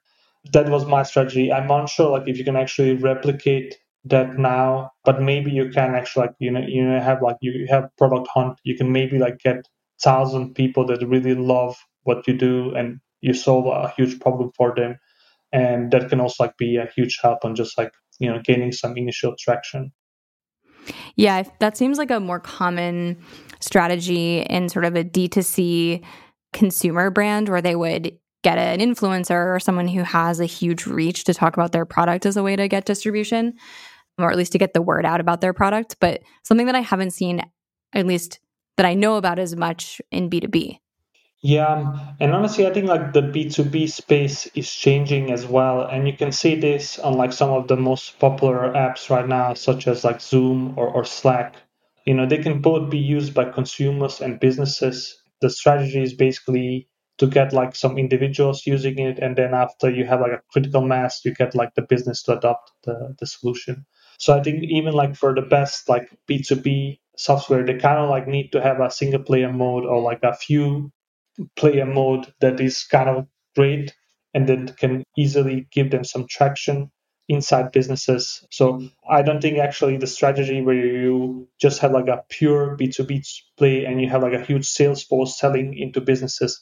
That 0.54 0.70
was 0.70 0.86
my 0.86 1.04
strategy. 1.04 1.52
I'm 1.52 1.70
unsure 1.70 2.10
like 2.12 2.28
if 2.28 2.38
you 2.38 2.44
can 2.44 2.56
actually 2.56 2.96
replicate 2.96 3.78
that 4.06 4.38
now 4.38 4.92
but 5.04 5.22
maybe 5.22 5.52
you 5.52 5.70
can 5.70 5.94
actually 5.94 6.28
like 6.28 6.36
you 6.40 6.50
know 6.50 6.64
you 6.66 6.84
know 6.84 7.02
have 7.02 7.22
like 7.22 7.36
you 7.42 7.68
have 7.70 7.90
product 7.98 8.28
hunt. 8.34 8.60
You 8.64 8.78
can 8.78 8.92
maybe 8.92 9.20
like 9.20 9.40
get 9.40 9.68
thousand 10.02 10.54
people 10.56 10.86
that 10.86 11.06
really 11.06 11.36
love 11.36 11.76
what 12.04 12.26
you 12.28 12.34
do 12.34 12.74
and 12.76 13.00
you 13.22 13.34
solve 13.34 13.66
a 13.68 13.90
huge 13.90 14.20
problem 14.20 14.52
for 14.56 14.74
them. 14.74 14.98
And 15.52 15.92
that 15.92 16.10
can 16.10 16.22
also 16.22 16.46
like 16.46 16.56
be 16.58 16.78
a 16.78 16.88
huge 16.96 17.20
help 17.22 17.44
on 17.44 17.56
just 17.56 17.78
like 17.78 17.92
you 18.20 18.30
know 18.30 18.40
gaining 18.44 18.72
some 18.72 18.96
initial 18.98 19.36
traction. 19.38 19.92
Yeah 21.16 21.44
that 21.60 21.76
seems 21.76 21.98
like 21.98 22.12
a 22.12 22.20
more 22.20 22.40
common 22.40 23.18
strategy 23.60 24.42
in 24.42 24.70
sort 24.70 24.86
of 24.86 24.96
a 24.96 25.04
d2c 25.04 26.02
consumer 26.54 27.10
brand 27.10 27.50
where 27.50 27.62
they 27.62 27.76
would 27.76 28.18
get 28.44 28.58
an 28.58 28.80
influencer 28.80 29.56
or 29.56 29.60
someone 29.60 29.88
who 29.88 30.04
has 30.04 30.40
a 30.40 30.46
huge 30.46 30.86
reach 30.86 31.26
to 31.26 31.34
talk 31.34 31.56
about 31.56 31.72
their 31.72 31.86
product 31.86 32.26
as 32.26 32.38
a 32.38 32.44
way 32.44 32.56
to 32.56 32.68
get 32.68 32.86
distribution 32.86 33.54
or 34.18 34.32
at 34.32 34.38
least 34.38 34.52
to 34.52 34.58
get 34.58 34.74
the 34.74 34.82
word 34.82 35.06
out 35.06 35.20
about 35.20 35.42
their 35.42 35.54
product. 35.54 35.98
But 36.00 36.22
something 36.44 36.66
that 36.66 36.76
i 36.76 36.82
haven't 36.82 37.12
seen 37.12 37.42
at 37.94 38.06
least 38.06 38.40
that 38.78 38.86
i 38.86 38.94
know 38.94 39.16
about 39.16 39.40
as 39.40 39.56
much 39.56 40.02
in 40.12 40.30
b2b 40.30 40.80
yeah 41.42 41.68
um, 41.68 42.00
and 42.20 42.34
honestly 42.34 42.68
i 42.68 42.74
think 42.74 42.88
like 42.88 43.14
the 43.14 43.22
b2b 43.22 43.90
space 43.90 44.48
is 44.56 44.72
changing 44.72 45.32
as 45.32 45.46
well. 45.46 45.82
And 45.82 46.08
you 46.08 46.14
can 46.14 46.32
see 46.32 46.56
this 46.56 47.00
on 47.00 47.14
like 47.14 47.34
some 47.34 47.50
of 47.50 47.68
the 47.68 47.78
most 47.78 48.20
popular 48.20 48.72
apps 48.74 49.10
right 49.10 49.28
now 49.28 49.54
such 49.54 49.88
as 49.88 50.04
like 50.04 50.22
zoom 50.22 50.74
or, 50.78 50.88
or 50.88 51.06
slack. 51.06 51.56
You 52.06 52.14
know 52.14 52.26
they 52.26 52.38
can 52.38 52.62
both 52.62 52.90
be 52.90 52.98
used 52.98 53.34
by 53.34 53.46
consumers 53.46 54.22
and 54.22 54.40
businesses 54.40 55.19
the 55.42 55.50
strategy 55.50 56.02
is 56.04 56.14
basically 56.14 56.88
to 57.18 57.28
get 57.28 57.54
like 57.54 57.76
some 57.76 57.98
individuals 57.98 58.66
using 58.66 59.00
it 59.00 59.20
and 59.20 59.36
then 59.38 59.54
after 59.54 59.90
you 59.90 60.06
have 60.06 60.22
like 60.22 60.32
a 60.32 60.42
critical 60.52 60.82
mass 60.82 61.22
you 61.26 61.34
get 61.34 61.56
like 61.56 61.76
the 61.76 61.82
business 61.82 62.24
to 62.24 62.38
adopt 62.38 62.72
the, 62.86 63.16
the 63.20 63.28
solution. 63.28 63.86
So 64.20 64.38
i 64.38 64.44
think 64.44 64.64
even 64.64 64.94
like 64.94 65.16
for 65.16 65.34
the 65.36 65.42
best 65.42 65.90
like 65.90 66.10
b2b 66.30 67.00
software 67.18 67.66
they 67.66 67.78
kind 67.78 68.00
of 68.00 68.10
like 68.10 68.28
need 68.28 68.52
to 68.52 68.62
have 68.62 68.80
a 68.80 68.92
single 68.92 69.24
player 69.24 69.52
mode 69.52 69.86
or 69.86 70.02
like 70.02 70.22
a 70.24 70.36
few 70.36 70.92
player 71.56 71.86
mode 71.86 72.34
that 72.42 72.60
is 72.60 72.84
kind 72.86 73.10
of 73.10 73.28
great 73.56 73.96
and 74.34 74.48
then 74.48 74.68
can 74.70 75.04
easily 75.18 75.68
give 75.72 75.92
them 75.92 76.04
some 76.04 76.28
traction 76.30 76.92
inside 77.30 77.72
businesses. 77.72 78.44
So 78.50 78.74
mm-hmm. 78.74 78.88
I 79.10 79.22
don't 79.22 79.40
think 79.40 79.60
actually 79.60 79.98
the 79.98 80.08
strategy 80.08 80.62
where 80.62 80.76
you 80.76 81.48
just 81.62 81.80
have 81.80 81.92
like 81.92 82.08
a 82.08 82.24
pure 82.30 82.76
B2B 82.76 83.26
play 83.58 83.86
and 83.86 84.02
you 84.02 84.10
have 84.10 84.24
like 84.24 84.34
a 84.34 84.44
huge 84.44 84.66
sales 84.66 85.04
force 85.04 85.40
selling 85.40 85.78
into 85.78 86.02
businesses 86.02 86.60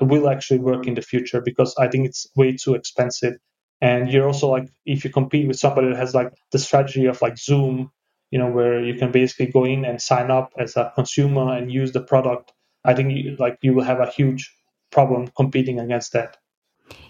will 0.00 0.28
actually 0.28 0.58
work 0.58 0.86
in 0.86 0.94
the 0.94 1.02
future 1.02 1.40
because 1.40 1.74
I 1.78 1.86
think 1.88 2.06
it's 2.06 2.26
way 2.34 2.56
too 2.56 2.74
expensive. 2.74 3.34
And 3.82 4.10
you're 4.10 4.26
also 4.26 4.48
like, 4.48 4.68
if 4.84 5.04
you 5.04 5.10
compete 5.10 5.46
with 5.46 5.58
somebody 5.58 5.88
that 5.88 5.96
has 5.96 6.14
like 6.14 6.32
the 6.52 6.58
strategy 6.58 7.06
of 7.06 7.22
like 7.22 7.38
Zoom, 7.38 7.90
you 8.30 8.38
know, 8.38 8.50
where 8.50 8.82
you 8.82 8.94
can 8.94 9.12
basically 9.12 9.46
go 9.46 9.64
in 9.64 9.84
and 9.84 10.00
sign 10.00 10.30
up 10.30 10.52
as 10.58 10.76
a 10.76 10.92
consumer 10.94 11.54
and 11.54 11.70
use 11.70 11.92
the 11.92 12.00
product, 12.00 12.52
I 12.84 12.94
think 12.94 13.12
you, 13.12 13.36
like 13.38 13.58
you 13.62 13.74
will 13.74 13.84
have 13.84 14.00
a 14.00 14.10
huge 14.10 14.50
problem 14.90 15.28
competing 15.36 15.78
against 15.78 16.12
that. 16.14 16.36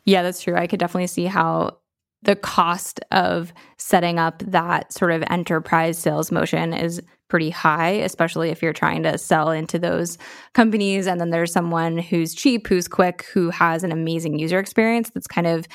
Yeah, 0.04 0.22
that's 0.22 0.42
true. 0.42 0.56
I 0.56 0.66
could 0.66 0.80
definitely 0.80 1.06
see 1.06 1.26
how 1.26 1.78
the 2.22 2.36
cost 2.36 3.00
of 3.10 3.52
setting 3.78 4.18
up 4.18 4.42
that 4.46 4.92
sort 4.92 5.10
of 5.10 5.24
enterprise 5.30 5.98
sales 5.98 6.30
motion 6.30 6.72
is 6.72 7.00
pretty 7.28 7.50
high, 7.50 7.90
especially 7.90 8.50
if 8.50 8.62
you're 8.62 8.72
trying 8.72 9.02
to 9.04 9.16
sell 9.16 9.50
into 9.50 9.78
those 9.78 10.18
companies. 10.52 11.06
And 11.06 11.20
then 11.20 11.30
there's 11.30 11.52
someone 11.52 11.96
who's 11.96 12.34
cheap, 12.34 12.66
who's 12.66 12.88
quick, 12.88 13.24
who 13.32 13.50
has 13.50 13.84
an 13.84 13.92
amazing 13.92 14.38
user 14.38 14.58
experience 14.58 15.10
that's 15.10 15.28
kind 15.28 15.46
of 15.46 15.66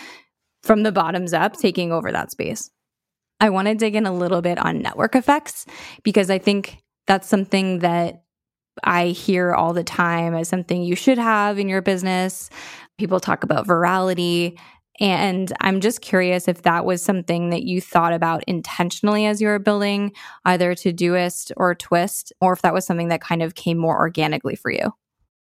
from 0.62 0.84
the 0.84 0.92
bottoms 0.92 1.34
up 1.34 1.54
taking 1.54 1.92
over 1.92 2.12
that 2.12 2.32
space. 2.32 2.70
I 3.40 3.50
want 3.50 3.68
to 3.68 3.76
dig 3.76 3.96
in 3.96 4.06
a 4.06 4.14
little 4.14 4.42
bit 4.42 4.58
on 4.60 4.82
network 4.82 5.16
effects 5.16 5.66
because 6.04 6.30
I 6.30 6.38
think 6.38 6.78
that's 7.08 7.28
something 7.28 7.80
that 7.80 8.24
I 8.84 9.08
hear 9.08 9.54
all 9.54 9.74
the 9.74 9.84
time 9.84 10.36
as 10.36 10.50
something 10.50 10.84
you 10.84 10.96
should 10.96 11.18
have 11.18 11.58
in 11.60 11.70
your 11.70 11.82
business. 11.82 12.50
People 12.98 13.20
talk 13.20 13.44
about 13.44 13.68
virality. 13.68 14.58
And 15.00 15.52
I'm 15.62 15.82
just 15.82 16.02
curious 16.02 16.48
if 16.48 16.62
that 16.62 16.86
was 16.86 17.02
something 17.02 17.50
that 17.50 17.64
you 17.64 17.82
thought 17.82 18.14
about 18.14 18.44
intentionally 18.46 19.26
as 19.26 19.42
you 19.42 19.48
were 19.48 19.60
building 19.60 20.14
either 20.46 20.74
Todoist 20.74 21.52
or 21.58 21.76
Twist, 21.76 22.32
or 22.40 22.54
if 22.54 22.62
that 22.62 22.74
was 22.74 22.86
something 22.86 23.10
that 23.10 23.22
kind 23.22 23.44
of 23.44 23.56
came 23.56 23.78
more 23.78 23.98
organically 23.98 24.56
for 24.56 24.72
you. 24.72 24.94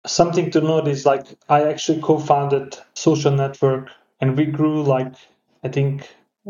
Something 0.06 0.52
to 0.52 0.62
note 0.62 0.88
is 0.88 1.06
like 1.06 1.26
I 1.50 1.64
actually 1.64 2.02
co 2.02 2.20
founded 2.20 2.78
Social 2.94 3.32
Network 3.32 3.90
and 4.22 4.38
we 4.38 4.46
grew 4.46 4.84
like, 4.84 5.14
I 5.64 5.70
think, 5.70 6.08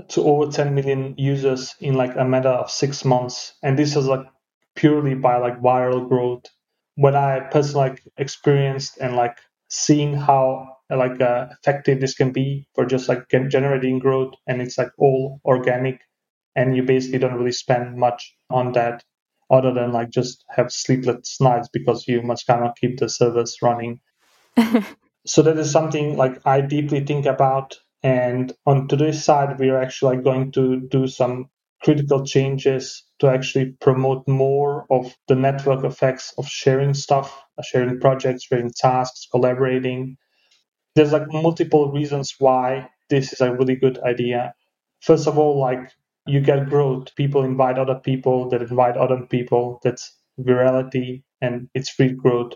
to 0.10 0.24
over 0.24 0.51
10 0.51 0.75
million 0.75 1.15
users 1.18 1.75
in 1.79 1.96
like 1.96 2.15
a 2.15 2.25
matter 2.25 2.50
of 2.50 2.70
six 2.70 3.03
months. 3.03 3.53
And 3.63 3.77
this 3.77 3.96
was 3.96 4.08
like 4.08 4.25
purely 4.75 5.15
by 5.15 5.38
like 5.38 5.62
viral 5.62 6.08
growth. 6.08 6.46
What 6.96 7.15
I 7.15 7.39
personally 7.51 7.89
like 7.89 8.03
experienced 8.18 8.98
and 9.00 9.15
like 9.15 9.38
seeing 9.70 10.13
how 10.13 10.78
like 10.98 11.22
uh, 11.22 11.48
effective 11.51 12.00
this 12.00 12.15
can 12.15 12.31
be 12.31 12.67
for 12.74 12.86
just 12.86 13.08
like 13.10 13.27
generating 13.29 14.00
growth 14.00 14.34
and 14.48 14.62
it's 14.62 14.77
like 14.77 14.91
all 14.98 15.39
organic 15.46 16.01
and 16.55 16.75
you 16.75 16.84
basically 16.84 17.19
don't 17.19 17.36
really 17.36 17.51
spend 17.51 17.96
much 17.98 18.36
on 18.50 18.72
that 18.74 19.03
other 19.51 19.74
than 19.74 19.91
like 19.91 20.10
just 20.10 20.43
have 20.50 20.72
sleepless 20.72 21.38
nights 21.39 21.69
because 21.72 22.08
you 22.08 22.22
must 22.22 22.48
kind 22.48 22.63
of 22.65 22.75
keep 22.75 23.00
the 23.00 23.10
service 23.10 23.62
running. 23.62 24.00
So 25.25 25.41
that 25.43 25.58
is 25.58 25.69
something 25.72 26.17
like 26.17 26.41
i 26.46 26.62
deeply 26.62 27.01
think 27.05 27.25
about 27.25 27.77
and 28.03 28.51
on 28.65 28.88
Todoist 28.88 29.22
side 29.22 29.60
we 29.60 29.69
are 29.69 29.79
actually 29.79 30.15
like 30.15 30.24
going 30.24 30.51
to 30.53 30.79
do 30.79 31.08
some 31.08 31.50
critical 31.84 32.25
changes 32.25 33.03
to 33.19 33.27
actually 33.27 33.72
promote 33.81 34.27
more 34.27 34.86
of 34.89 35.15
the 35.27 35.36
network 35.36 35.84
effects 35.84 36.34
of 36.38 36.48
sharing 36.48 36.93
stuff 36.93 37.43
sharing 37.63 38.00
projects 38.00 38.46
sharing 38.46 38.72
tasks 38.72 39.27
collaborating 39.31 40.17
there's 40.96 41.13
like 41.13 41.31
multiple 41.31 41.91
reasons 41.91 42.36
why 42.39 42.89
this 43.10 43.34
is 43.34 43.41
a 43.41 43.53
really 43.53 43.75
good 43.75 44.00
idea. 44.00 44.53
First 45.01 45.27
of 45.27 45.38
all, 45.38 45.60
like 45.60 45.91
you 46.27 46.41
get 46.41 46.69
growth. 46.69 47.15
People 47.15 47.43
invite 47.43 47.77
other 47.79 47.96
people 48.00 48.50
that 48.50 48.62
invite 48.62 48.98
other 48.98 49.25
people. 49.29 49.79
That's 49.84 50.17
virality 50.39 51.24
and 51.41 51.69
it's 51.74 51.89
free 51.89 52.13
growth. 52.13 52.53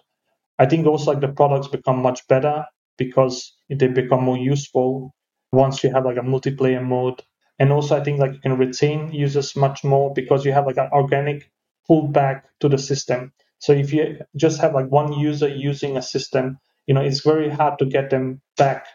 I 0.59 0.65
think 0.65 0.87
also 0.87 1.11
like 1.11 1.21
the 1.21 1.27
products 1.27 1.67
become 1.67 2.01
much 2.01 2.27
better 2.27 2.65
because 2.97 3.55
they 3.69 3.87
become 3.87 4.23
more 4.23 4.37
useful 4.37 5.13
once 5.51 5.83
you 5.83 5.91
have 5.91 6.05
like 6.05 6.17
a 6.17 6.21
multiplayer 6.21 6.83
mode. 6.83 7.21
And 7.59 7.71
also 7.71 7.97
I 7.99 8.03
think 8.03 8.19
like 8.19 8.33
you 8.33 8.39
can 8.39 8.57
retain 8.57 9.11
users 9.13 9.55
much 9.55 9.83
more 9.83 10.13
because 10.13 10.45
you 10.45 10.53
have 10.53 10.65
like 10.65 10.77
an 10.77 10.89
organic 10.91 11.51
pullback 11.89 12.43
to 12.61 12.69
the 12.69 12.77
system. 12.77 13.31
So 13.59 13.73
if 13.73 13.93
you 13.93 14.19
just 14.35 14.59
have 14.61 14.73
like 14.73 14.87
one 14.91 15.13
user 15.13 15.47
using 15.47 15.97
a 15.97 16.01
system, 16.01 16.59
you 16.87 16.93
know, 16.93 17.01
it's 17.01 17.21
very 17.21 17.49
hard 17.49 17.79
to 17.79 17.85
get 17.85 18.09
them 18.09 18.41
back. 18.57 18.87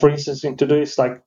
For 0.00 0.10
instance, 0.10 0.44
in 0.44 0.56
Todoist 0.56 0.98
like 0.98 1.22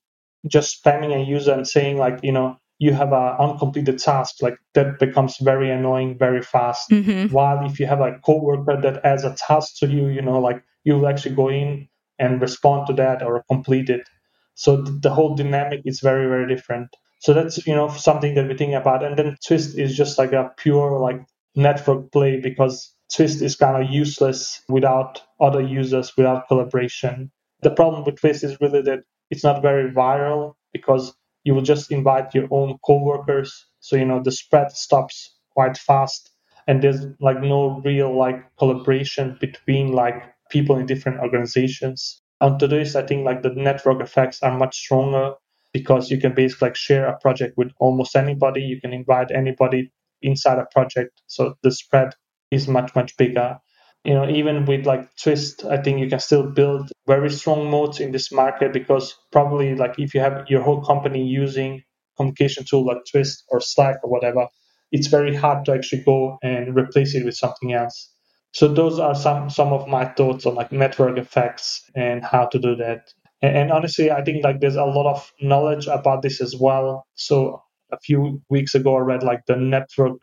just 0.48 0.84
spamming 0.84 1.16
a 1.16 1.26
user 1.26 1.54
and 1.54 1.68
saying 1.68 1.98
like, 1.98 2.20
you 2.24 2.32
know, 2.32 2.58
you 2.80 2.94
have 2.94 3.12
an 3.12 3.36
uncompleted 3.40 4.00
task, 4.00 4.42
like 4.42 4.58
that 4.74 5.00
becomes 5.00 5.38
very 5.38 5.70
annoying 5.70 6.18
very 6.18 6.42
fast. 6.42 6.90
Mm-hmm. 6.90 7.34
While 7.34 7.66
if 7.66 7.80
you 7.80 7.86
have 7.88 8.00
a 8.00 8.18
coworker 8.26 8.80
that 8.82 9.06
adds 9.06 9.26
a 9.26 9.36
task 9.36 9.78
to 9.80 9.88
you, 9.88 10.08
you 10.08 10.22
know, 10.22 10.40
like 10.40 10.64
you'll 10.86 11.08
actually 11.08 11.36
go 11.36 11.50
in 11.50 11.90
and 12.18 12.42
respond 12.42 12.88
to 12.88 12.94
that 12.94 13.22
or 13.22 13.44
complete 13.50 13.90
it. 13.90 14.08
So 14.56 14.82
th- 14.82 15.02
the 15.02 15.10
whole 15.10 15.36
dynamic 15.36 15.82
is 15.86 16.00
very, 16.00 16.28
very 16.28 16.48
different. 16.54 16.90
So 17.20 17.34
that's, 17.34 17.66
you 17.68 17.76
know, 17.76 17.90
something 17.90 18.36
that 18.36 18.48
we 18.48 18.56
think 18.56 18.74
about. 18.74 19.04
And 19.04 19.18
then 19.18 19.38
Twist 19.46 19.78
is 19.78 19.96
just 19.96 20.18
like 20.18 20.32
a 20.32 20.52
pure 20.58 21.00
like 21.00 21.22
network 21.56 22.12
play 22.14 22.40
because 22.40 22.94
Twist 23.14 23.42
is 23.42 23.56
kind 23.56 23.84
of 23.84 23.90
useless 23.92 24.62
without 24.70 25.22
other 25.40 25.62
users, 25.62 26.16
without 26.16 26.48
collaboration. 26.48 27.32
The 27.62 27.72
problem 27.72 28.04
with 28.06 28.20
Twist 28.20 28.44
is 28.44 28.60
really 28.62 28.82
that 28.84 29.00
it's 29.30 29.44
not 29.44 29.62
very 29.62 29.92
viral 29.92 30.54
because 30.74 31.14
you 31.44 31.56
will 31.56 31.62
just 31.62 31.92
invite 31.92 32.34
your 32.36 32.48
own 32.52 32.78
coworkers. 32.86 33.66
So, 33.80 33.96
you 33.96 34.06
know, 34.06 34.22
the 34.22 34.32
spread 34.32 34.72
stops 34.72 35.36
quite 35.54 35.78
fast 35.78 36.32
and 36.68 36.82
there's 36.84 37.06
like 37.20 37.42
no 37.42 37.82
real 37.84 38.16
like 38.16 38.44
collaboration 38.58 39.38
between 39.42 39.92
like 39.92 40.24
people 40.50 40.78
in 40.78 40.86
different 40.86 41.20
organizations. 41.20 42.22
On 42.42 42.58
Todoist, 42.60 42.96
I 42.96 43.06
think 43.06 43.26
like 43.26 43.42
the 43.42 43.50
network 43.50 44.02
effects 44.02 44.42
are 44.44 44.56
much 44.58 44.78
stronger 44.78 45.34
because 45.74 46.12
you 46.12 46.20
can 46.20 46.34
basically 46.34 46.68
like 46.68 46.76
share 46.76 47.08
a 47.08 47.18
project 47.18 47.58
with 47.58 47.72
almost 47.80 48.16
anybody. 48.16 48.62
You 48.62 48.80
can 48.80 48.94
invite 48.94 49.32
anybody 49.32 49.92
inside 50.22 50.60
a 50.60 50.68
project. 50.72 51.22
So 51.28 51.56
the 51.64 51.72
spread 51.72 52.14
is 52.52 52.68
much 52.68 52.96
much 52.96 53.18
bigger. 53.18 53.60
You 54.06 54.14
know 54.16 54.30
even 54.30 54.66
with 54.66 54.86
like 54.86 55.10
twist 55.22 55.66
i 55.66 55.78
think 55.78 56.00
you 56.00 56.10
can 56.10 56.20
still 56.22 56.44
build 56.52 56.92
very 57.08 57.30
strong 57.30 57.70
moats 57.72 58.00
in 58.00 58.12
this 58.14 58.32
market 58.32 58.74
because 58.74 59.16
probably 59.32 59.76
like 59.76 59.96
if 60.00 60.14
you 60.16 60.22
have 60.22 60.46
your 60.50 60.62
whole 60.64 60.82
company 60.82 61.26
using 61.28 61.84
communication 62.18 62.66
tool 62.66 62.86
like 62.86 63.04
twist 63.12 63.44
or 63.50 63.62
slack 63.62 63.98
or 64.04 64.10
whatever 64.12 64.48
it's 64.92 65.08
very 65.08 65.36
hard 65.36 65.66
to 65.66 65.74
actually 65.74 66.04
go 66.04 66.40
and 66.44 66.76
replace 66.78 67.16
it 67.16 67.26
with 67.26 67.36
something 67.38 67.74
else. 67.74 68.12
So 68.54 68.68
those 68.70 69.00
are 69.00 69.16
some 69.16 69.52
some 69.52 69.74
of 69.74 69.88
my 69.88 70.06
thoughts 70.06 70.48
on 70.48 70.56
like 70.56 70.72
network 70.74 71.20
effects 71.20 71.84
and 71.96 72.26
how 72.26 72.48
to 72.48 72.60
do 72.60 72.76
that. 72.78 73.10
And, 73.44 73.58
and 73.58 73.72
honestly 73.74 74.12
i 74.12 74.24
think 74.24 74.44
like 74.46 74.62
there's 74.62 74.78
a 74.78 74.86
lot 74.86 75.08
of 75.14 75.32
knowledge 75.42 75.88
about 75.88 76.24
this 76.24 76.42
as 76.42 76.56
well. 76.58 77.06
So 77.16 77.64
a 77.92 78.00
few 78.00 78.42
weeks 78.50 78.76
ago 78.76 78.96
i 78.98 79.02
read 79.02 79.24
like 79.24 79.46
the 79.48 79.58
network 79.58 80.20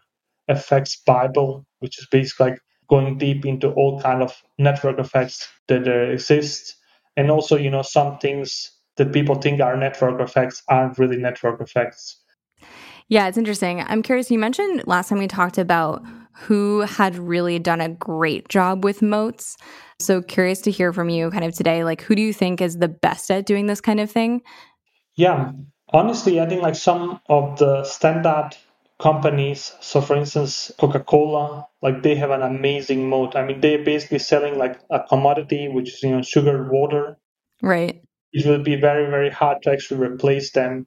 effects 0.49 0.97
bible 1.06 1.65
which 1.80 1.99
is 1.99 2.06
basically 2.11 2.50
like 2.50 2.61
going 2.88 3.18
deep 3.18 3.45
into 3.45 3.71
all 3.73 4.00
kind 4.00 4.23
of 4.23 4.35
network 4.59 4.99
effects 4.99 5.49
that 5.68 5.85
there 5.85 6.11
exist. 6.12 6.76
And 7.16 7.30
also 7.30 7.56
you 7.56 7.71
know 7.71 7.83
some 7.83 8.18
things 8.18 8.71
that 8.97 9.12
people 9.12 9.35
think 9.37 9.61
are 9.61 9.76
network 9.76 10.21
effects 10.21 10.62
aren't 10.68 10.99
really 10.99 11.16
network 11.16 11.61
effects. 11.61 12.21
Yeah 13.09 13.28
it's 13.28 13.38
interesting. 13.38 13.83
I'm 13.83 14.02
curious 14.02 14.30
you 14.30 14.38
mentioned 14.38 14.87
last 14.87 15.09
time 15.09 15.18
we 15.18 15.28
talked 15.28 15.59
about 15.59 16.02
who 16.33 16.80
had 16.80 17.16
really 17.16 17.59
done 17.59 17.80
a 17.80 17.88
great 17.88 18.49
job 18.49 18.85
with 18.85 19.00
moats. 19.00 19.56
So 20.00 20.21
curious 20.21 20.61
to 20.62 20.71
hear 20.71 20.92
from 20.92 21.09
you 21.09 21.30
kind 21.30 21.45
of 21.45 21.54
today 21.54 21.85
like 21.85 22.02
who 22.02 22.14
do 22.14 22.23
you 22.23 22.33
think 22.33 22.61
is 22.61 22.76
the 22.78 22.88
best 22.88 23.30
at 23.30 23.47
doing 23.47 23.66
this 23.66 23.80
kind 23.80 24.00
of 24.00 24.11
thing? 24.11 24.42
Yeah 25.16 25.52
honestly 25.92 26.40
i 26.40 26.47
think 26.47 26.62
like 26.62 26.75
some 26.75 27.21
of 27.28 27.59
the 27.59 27.85
standard 27.85 28.50
companies. 28.99 29.73
So, 29.81 30.00
for 30.00 30.17
instance, 30.17 30.71
Coca 30.79 31.00
Cola, 31.00 31.67
like 31.83 32.03
they 32.03 32.15
have 32.17 32.31
an 32.31 32.43
amazing 32.43 33.09
moat. 33.09 33.37
I 33.37 33.45
mean, 33.45 33.61
they're 33.61 33.85
basically 33.85 34.19
selling 34.19 34.59
like 34.59 34.81
a 34.91 35.00
commodity, 35.00 35.69
which 35.69 35.95
is 35.95 36.03
you 36.03 36.11
know 36.11 36.23
sugar 36.23 36.69
water. 36.71 37.17
Right. 37.62 38.03
It 38.33 38.47
will 38.47 38.62
be 38.62 38.76
very 38.76 39.09
very 39.11 39.31
hard 39.31 39.62
to 39.62 39.71
actually 39.71 40.00
replace 40.07 40.53
them, 40.53 40.87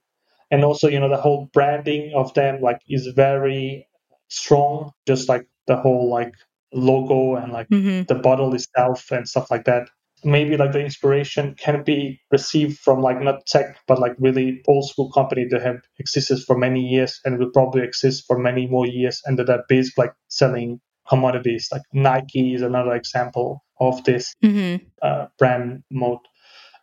and 0.51 0.63
also 0.63 0.88
you 0.88 1.00
know 1.00 1.10
the 1.10 1.22
whole 1.22 1.50
branding 1.54 2.13
of 2.16 2.34
them 2.34 2.62
like 2.62 2.82
is 2.88 3.08
very 3.16 3.88
strong. 4.28 4.92
Just 5.08 5.30
like 5.30 5.48
the 5.68 5.78
whole 5.78 6.10
like 6.10 6.34
logo 6.74 7.36
and 7.36 7.51
like 7.51 7.68
mm-hmm. 7.70 8.04
the 8.04 8.16
bottle 8.16 8.54
itself 8.54 9.12
and 9.12 9.28
stuff 9.28 9.50
like 9.50 9.66
that 9.66 9.89
maybe 10.24 10.58
like 10.58 10.72
the 10.72 10.84
inspiration 10.84 11.56
can 11.56 11.84
be 11.84 12.20
received 12.32 12.80
from 12.80 13.02
like 13.02 13.22
not 13.22 13.46
tech 13.46 13.78
but 13.88 14.00
like 14.00 14.14
really 14.20 14.62
old 14.68 14.88
school 14.88 15.12
company 15.12 15.46
that 15.50 15.62
have 15.62 15.78
existed 15.98 16.40
for 16.46 16.58
many 16.58 16.82
years 16.82 17.20
and 17.26 17.40
will 17.40 17.52
probably 17.52 17.84
exist 17.84 18.26
for 18.28 18.38
many 18.38 18.68
more 18.68 18.88
years 18.88 19.22
and 19.26 19.38
that 19.40 19.50
are 19.50 19.64
basically 19.68 20.06
like 20.06 20.14
selling 20.28 20.80
commodities. 21.08 21.70
Like 21.72 21.82
nike 21.94 22.54
is 22.54 22.62
another 22.62 22.94
example 22.94 23.64
of 23.80 24.04
this 24.04 24.36
mm-hmm. 24.44 24.86
uh, 25.02 25.28
brand 25.38 25.84
mode. 25.92 26.20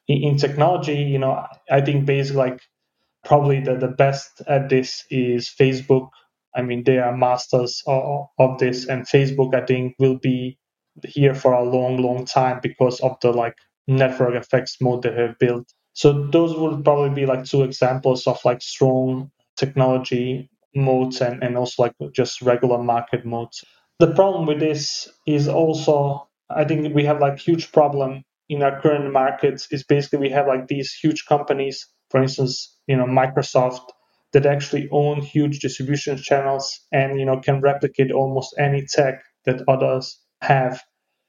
In, 0.09 0.23
in, 0.23 0.37
technology 0.37 0.95
you 0.95 1.19
know 1.19 1.45
i 1.71 1.81
think 1.81 2.07
basically 2.07 2.38
like 2.38 2.61
probably 3.25 3.61
the, 3.61 3.76
the 3.76 3.88
best 3.88 4.40
at 4.47 4.69
this 4.69 5.05
is 5.11 5.52
facebook. 5.61 6.11
I 6.55 6.62
mean 6.62 6.85
they 6.85 6.99
are 6.99 7.16
masters 7.16 7.83
of, 7.87 8.28
of 8.38 8.59
this 8.59 8.87
and 8.87 9.05
facebook 9.05 9.55
i 9.55 9.66
think 9.66 9.95
will 9.99 10.19
be 10.19 10.59
here 11.04 11.34
for 11.34 11.52
a 11.52 11.64
long, 11.64 11.98
long 11.98 12.24
time 12.24 12.60
because 12.62 13.00
of 13.00 13.16
the 13.20 13.32
like 13.32 13.56
network 13.86 14.34
effects 14.34 14.76
mode 14.80 15.02
they 15.02 15.12
have 15.12 15.38
built. 15.38 15.72
So 15.92 16.26
those 16.28 16.56
would 16.56 16.84
probably 16.84 17.14
be 17.14 17.26
like 17.26 17.44
two 17.44 17.62
examples 17.62 18.26
of 18.26 18.38
like 18.44 18.60
strong 18.62 19.30
technology 19.56 20.50
modes 20.74 21.20
and, 21.20 21.42
and 21.42 21.56
also 21.56 21.84
like 21.84 21.94
just 22.12 22.42
regular 22.42 22.78
market 22.82 23.24
modes. 23.24 23.64
The 23.98 24.12
problem 24.14 24.46
with 24.46 24.60
this 24.60 25.08
is 25.26 25.48
also 25.48 26.28
I 26.50 26.64
think 26.64 26.94
we 26.94 27.04
have 27.04 27.20
like 27.20 27.38
huge 27.38 27.72
problem 27.72 28.22
in 28.48 28.62
our 28.62 28.80
current 28.80 29.12
markets 29.12 29.66
is 29.72 29.84
basically 29.84 30.18
we 30.20 30.30
have 30.30 30.46
like 30.46 30.68
these 30.68 30.92
huge 30.92 31.24
companies, 31.26 31.86
for 32.10 32.22
instance, 32.22 32.76
you 32.86 32.96
know, 32.96 33.06
Microsoft 33.06 33.88
that 34.32 34.46
actually 34.46 34.88
own 34.92 35.20
huge 35.20 35.60
distribution 35.60 36.16
channels 36.18 36.80
and 36.92 37.18
you 37.18 37.24
know 37.24 37.40
can 37.40 37.60
replicate 37.60 38.10
almost 38.12 38.54
any 38.58 38.84
tech 38.86 39.22
that 39.44 39.62
others 39.68 40.20
have. 40.40 40.83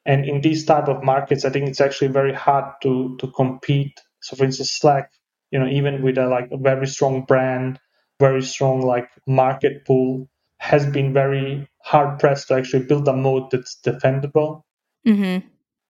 And 0.06 0.26
in 0.26 0.42
these 0.42 0.66
type 0.66 0.88
of 0.88 1.04
markets, 1.04 1.44
I 1.44 1.50
think 1.50 1.68
it's 1.68 1.82
actually 1.82 2.10
very 2.10 2.34
hard 2.34 2.66
to 2.84 3.18
to 3.20 3.28
compete. 3.32 4.00
So, 4.22 4.36
for 4.36 4.46
instance, 4.46 4.72
Slack 4.72 5.12
you 5.52 5.60
know, 5.60 5.68
even 5.68 6.02
with 6.02 6.18
a 6.18 6.28
like 6.28 6.50
a 6.52 6.58
very 6.58 6.88
strong 6.88 7.24
brand, 7.24 7.80
very 8.20 8.42
strong 8.42 8.82
like 8.82 9.10
market 9.26 9.86
pool, 9.86 10.30
has 10.60 10.86
been 10.86 11.14
very 11.14 11.68
hard 11.84 12.20
pressed 12.20 12.50
to 12.50 12.56
actually 12.56 12.84
build 12.84 13.08
a 13.08 13.14
moat 13.14 13.52
that's 13.52 13.78
defendable. 13.86 14.64
Mm-hmm. 15.08 15.48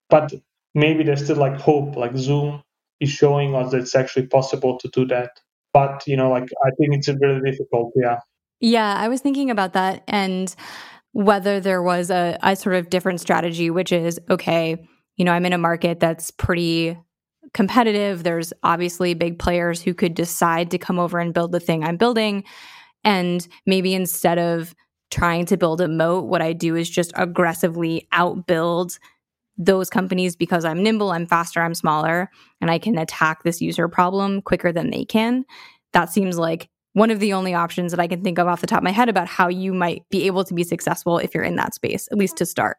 But 0.10 0.34
maybe 0.76 1.04
there's 1.04 1.24
still 1.24 1.38
like 1.38 1.60
hope. 1.60 1.96
Like 1.96 2.16
Zoom 2.16 2.62
is 3.00 3.10
showing 3.10 3.56
us 3.56 3.72
that 3.72 3.80
it's 3.80 3.96
actually 3.96 4.28
possible 4.28 4.78
to 4.80 4.88
do 4.90 5.06
that. 5.08 5.32
But 5.74 6.04
you 6.08 6.18
know, 6.18 6.30
like 6.30 6.50
I 6.66 6.70
think 6.78 6.94
it's 6.94 7.08
really 7.08 7.42
difficult. 7.42 7.94
Yeah. 7.96 8.20
Yeah, 8.60 8.96
I 8.96 9.08
was 9.08 9.22
thinking 9.22 9.52
about 9.52 9.74
that 9.74 10.04
and 10.08 10.56
whether 11.12 11.60
there 11.60 11.82
was 11.82 12.10
a, 12.10 12.38
a 12.44 12.56
sort 12.56 12.76
of 12.76 12.90
different 12.90 13.22
strategy, 13.22 13.70
which 13.70 13.92
is 13.92 14.20
okay, 14.30 14.78
you 15.16 15.26
know, 15.26 15.32
I'm 15.32 15.46
in 15.46 15.54
a 15.54 15.58
market 15.58 16.00
that's 16.00 16.32
pretty 16.32 16.98
competitive. 17.54 18.24
There's 18.24 18.54
obviously 18.64 19.14
big 19.14 19.40
players 19.40 19.82
who 19.82 19.94
could 19.94 20.14
decide 20.14 20.72
to 20.72 20.78
come 20.78 21.00
over 21.00 21.20
and 21.20 21.34
build 21.34 21.52
the 21.52 21.60
thing 21.60 21.84
I'm 21.84 21.98
building. 21.98 22.44
And 23.04 23.48
maybe 23.66 23.94
instead 23.94 24.38
of 24.38 24.76
trying 25.10 25.46
to 25.48 25.58
build 25.58 25.82
a 25.82 25.88
moat, 25.88 26.26
what 26.26 26.42
I 26.42 26.54
do 26.54 26.76
is 26.76 26.90
just 26.90 27.12
aggressively 27.16 28.08
outbuild 28.14 29.00
those 29.58 29.90
companies 29.90 30.36
because 30.36 30.66
I'm 30.66 30.84
nimble, 30.84 31.12
I'm 31.12 31.26
faster, 31.26 31.62
I'm 31.62 31.74
smaller, 31.74 32.30
and 32.62 32.70
I 32.70 32.78
can 32.78 32.98
attack 32.98 33.44
this 33.44 33.62
user 33.62 33.88
problem 33.88 34.42
quicker 34.42 34.72
than 34.72 34.92
they 34.92 35.06
can. 35.06 35.46
That 35.94 36.12
seems 36.12 36.38
like 36.38 36.70
one 36.98 37.12
of 37.12 37.20
the 37.20 37.32
only 37.32 37.54
options 37.54 37.92
that 37.92 38.00
I 38.00 38.08
can 38.08 38.24
think 38.24 38.40
of 38.40 38.48
off 38.48 38.60
the 38.60 38.66
top 38.66 38.80
of 38.80 38.84
my 38.84 38.92
head 38.92 39.08
about 39.08 39.28
how 39.28 39.50
you 39.50 39.72
might 39.72 40.04
be 40.10 40.26
able 40.26 40.44
to 40.44 40.54
be 40.56 40.64
successful 40.64 41.20
if 41.20 41.36
you're 41.36 41.44
in 41.44 41.56
that 41.58 41.76
space, 41.76 42.08
at 42.12 42.18
least 42.18 42.38
to 42.38 42.46
start. 42.46 42.78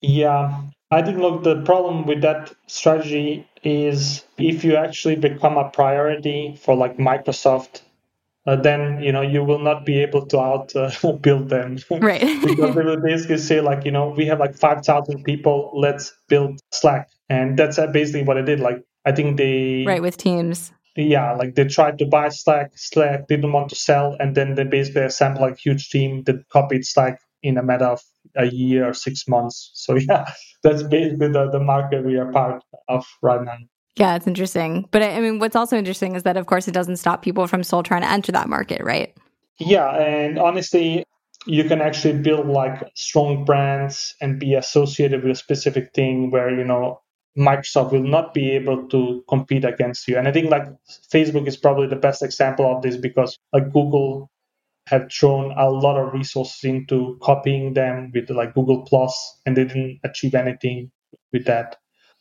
Yeah, 0.00 0.62
I 0.92 1.02
think 1.02 1.18
look 1.18 1.42
the 1.42 1.62
problem 1.62 2.06
with 2.06 2.22
that 2.22 2.54
strategy 2.68 3.44
is 3.64 4.24
if 4.38 4.62
you 4.62 4.76
actually 4.76 5.16
become 5.16 5.56
a 5.56 5.68
priority 5.68 6.56
for 6.62 6.76
like 6.76 6.96
Microsoft, 6.96 7.82
uh, 8.46 8.54
then 8.54 9.02
you 9.02 9.10
know 9.10 9.22
you 9.22 9.42
will 9.42 9.58
not 9.58 9.84
be 9.84 10.00
able 10.00 10.24
to 10.26 10.38
out 10.38 10.76
uh, 10.76 11.12
build 11.20 11.48
them, 11.48 11.78
right? 11.90 12.20
because 12.46 12.76
they 12.76 12.84
will 12.84 13.00
basically 13.00 13.38
say 13.38 13.60
like 13.60 13.84
you 13.84 13.90
know 13.90 14.10
we 14.16 14.26
have 14.26 14.38
like 14.38 14.54
five 14.54 14.84
thousand 14.84 15.24
people, 15.24 15.72
let's 15.74 16.14
build 16.28 16.60
Slack, 16.70 17.10
and 17.28 17.58
that's 17.58 17.80
uh, 17.80 17.88
basically 17.88 18.22
what 18.22 18.38
I 18.38 18.42
did. 18.42 18.60
Like 18.60 18.84
I 19.04 19.10
think 19.10 19.38
they 19.38 19.82
right 19.84 20.02
with 20.02 20.16
Teams 20.16 20.70
yeah, 20.96 21.34
like 21.34 21.54
they 21.54 21.64
tried 21.64 21.98
to 21.98 22.06
buy 22.06 22.28
Slack, 22.30 22.72
Slack 22.74 23.28
didn't 23.28 23.52
want 23.52 23.68
to 23.70 23.76
sell, 23.76 24.16
and 24.18 24.34
then 24.34 24.54
they 24.54 24.64
basically 24.64 25.02
assembled 25.02 25.42
like 25.42 25.54
a 25.54 25.60
huge 25.60 25.90
team 25.90 26.22
that 26.24 26.48
copied 26.48 26.86
Slack 26.86 27.20
in 27.42 27.58
a 27.58 27.62
matter 27.62 27.84
of 27.84 28.02
a 28.34 28.46
year 28.46 28.88
or 28.88 28.94
six 28.94 29.28
months. 29.28 29.70
So 29.74 29.94
yeah, 30.08 30.32
that's 30.62 30.82
basically 30.82 31.28
the, 31.28 31.50
the 31.50 31.60
market 31.60 32.04
we 32.04 32.16
are 32.16 32.32
part 32.32 32.62
of 32.88 33.06
right 33.22 33.42
now. 33.42 33.58
Yeah, 33.96 34.14
it's 34.16 34.26
interesting. 34.26 34.86
But 34.90 35.02
I 35.02 35.20
mean, 35.20 35.38
what's 35.38 35.56
also 35.56 35.76
interesting 35.76 36.16
is 36.16 36.22
that, 36.24 36.36
of 36.36 36.46
course, 36.46 36.68
it 36.68 36.72
doesn't 36.72 36.96
stop 36.96 37.22
people 37.22 37.46
from 37.46 37.62
still 37.64 37.82
trying 37.82 38.02
to 38.02 38.10
enter 38.10 38.30
that 38.32 38.48
market, 38.48 38.82
right? 38.84 39.14
Yeah, 39.58 39.88
and 39.96 40.38
honestly, 40.38 41.04
you 41.46 41.64
can 41.64 41.80
actually 41.80 42.18
build 42.18 42.46
like 42.46 42.90
strong 42.94 43.44
brands 43.44 44.14
and 44.20 44.38
be 44.38 44.54
associated 44.54 45.22
with 45.22 45.32
a 45.32 45.34
specific 45.36 45.92
thing 45.94 46.30
where 46.30 46.50
you 46.50 46.64
know 46.64 47.00
Microsoft 47.36 47.92
will 47.92 48.02
not 48.02 48.32
be 48.32 48.50
able 48.52 48.88
to 48.88 49.24
compete 49.28 49.64
against 49.64 50.08
you. 50.08 50.16
And 50.16 50.26
I 50.26 50.32
think 50.32 50.50
like 50.50 50.66
Facebook 51.12 51.46
is 51.46 51.56
probably 51.56 51.86
the 51.86 51.96
best 51.96 52.22
example 52.22 52.74
of 52.74 52.82
this 52.82 52.96
because 52.96 53.38
like 53.52 53.72
Google 53.72 54.30
have 54.86 55.10
thrown 55.12 55.52
a 55.58 55.68
lot 55.68 55.98
of 55.98 56.12
resources 56.12 56.62
into 56.64 57.18
copying 57.22 57.74
them 57.74 58.10
with 58.14 58.30
like 58.30 58.54
Google 58.54 58.82
Plus 58.82 59.40
and 59.44 59.56
they 59.56 59.64
didn't 59.64 60.00
achieve 60.04 60.34
anything 60.34 60.90
with 61.32 61.44
that. 61.46 61.76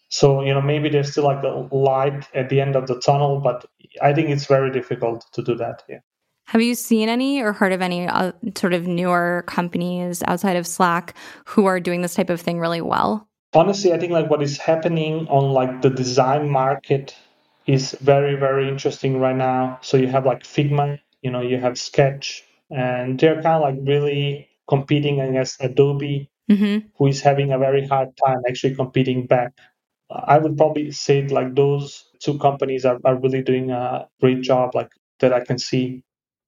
So, 0.10 0.44
you 0.44 0.54
know, 0.54 0.62
maybe 0.62 0.90
there's 0.90 1.12
still 1.12 1.26
like 1.26 1.44
a 1.44 1.68
light 1.76 2.28
at 2.34 2.50
the 2.50 2.62
end 2.62 2.76
of 2.76 2.88
the 2.88 3.00
tunnel, 3.00 3.40
but 3.40 3.66
I 4.02 4.14
think 4.14 4.30
it's 4.30 4.46
very 4.46 4.72
difficult 4.72 5.26
to 5.34 5.44
do 5.44 5.56
that. 5.56 5.84
Yeah. 5.90 6.00
Have 6.48 6.62
you 6.62 6.76
seen 6.76 7.10
any 7.10 7.42
or 7.42 7.54
heard 7.54 7.74
of 7.74 7.82
any 7.82 8.08
uh, 8.08 8.32
sort 8.56 8.74
of 8.74 8.86
newer 8.86 9.44
companies 9.48 10.22
outside 10.28 10.56
of 10.56 10.68
Slack 10.68 11.16
who 11.46 11.66
are 11.66 11.80
doing 11.80 12.02
this 12.02 12.14
type 12.14 12.30
of 12.30 12.40
thing 12.40 12.60
really 12.60 12.82
well? 12.82 13.28
Honestly, 13.56 13.94
I 13.94 14.00
think 14.00 14.12
like 14.12 14.30
what 14.30 14.44
is 14.44 14.58
happening 14.60 15.28
on 15.30 15.54
like 15.54 15.82
the 15.82 15.90
design 15.90 16.50
market 16.50 17.16
is 17.68 17.94
very 18.02 18.36
very 18.36 18.70
interesting 18.70 19.20
right 19.20 19.36
now. 19.36 19.80
So 19.82 19.98
you 19.98 20.08
have 20.10 20.26
like 20.26 20.44
Figma, 20.44 21.00
you 21.24 21.32
know, 21.32 21.42
you 21.42 21.60
have 21.60 21.80
Sketch, 21.80 22.44
and 22.72 23.20
they're 23.20 23.42
kind 23.42 23.58
of 23.58 23.64
like 23.64 23.78
really 23.88 24.50
competing 24.70 25.22
against 25.22 25.64
Adobe, 25.64 26.30
mm-hmm. 26.52 26.88
who 26.98 27.08
is 27.08 27.22
having 27.22 27.54
a 27.54 27.60
very 27.60 27.88
hard 27.88 28.10
time 28.26 28.40
actually 28.50 28.76
competing 28.76 29.28
back. 29.28 29.54
I 30.12 30.40
would 30.40 30.58
probably 30.58 30.92
say 30.92 31.28
like 31.28 31.56
those 31.56 32.06
two 32.22 32.40
companies 32.40 32.86
are, 32.86 33.00
are 33.06 33.18
really 33.20 33.44
doing 33.44 33.72
a 33.72 34.10
great 34.22 34.44
job, 34.44 34.76
like 34.76 34.92
that 35.22 35.34
I 35.34 35.46
can 35.46 35.60
see. 35.60 36.05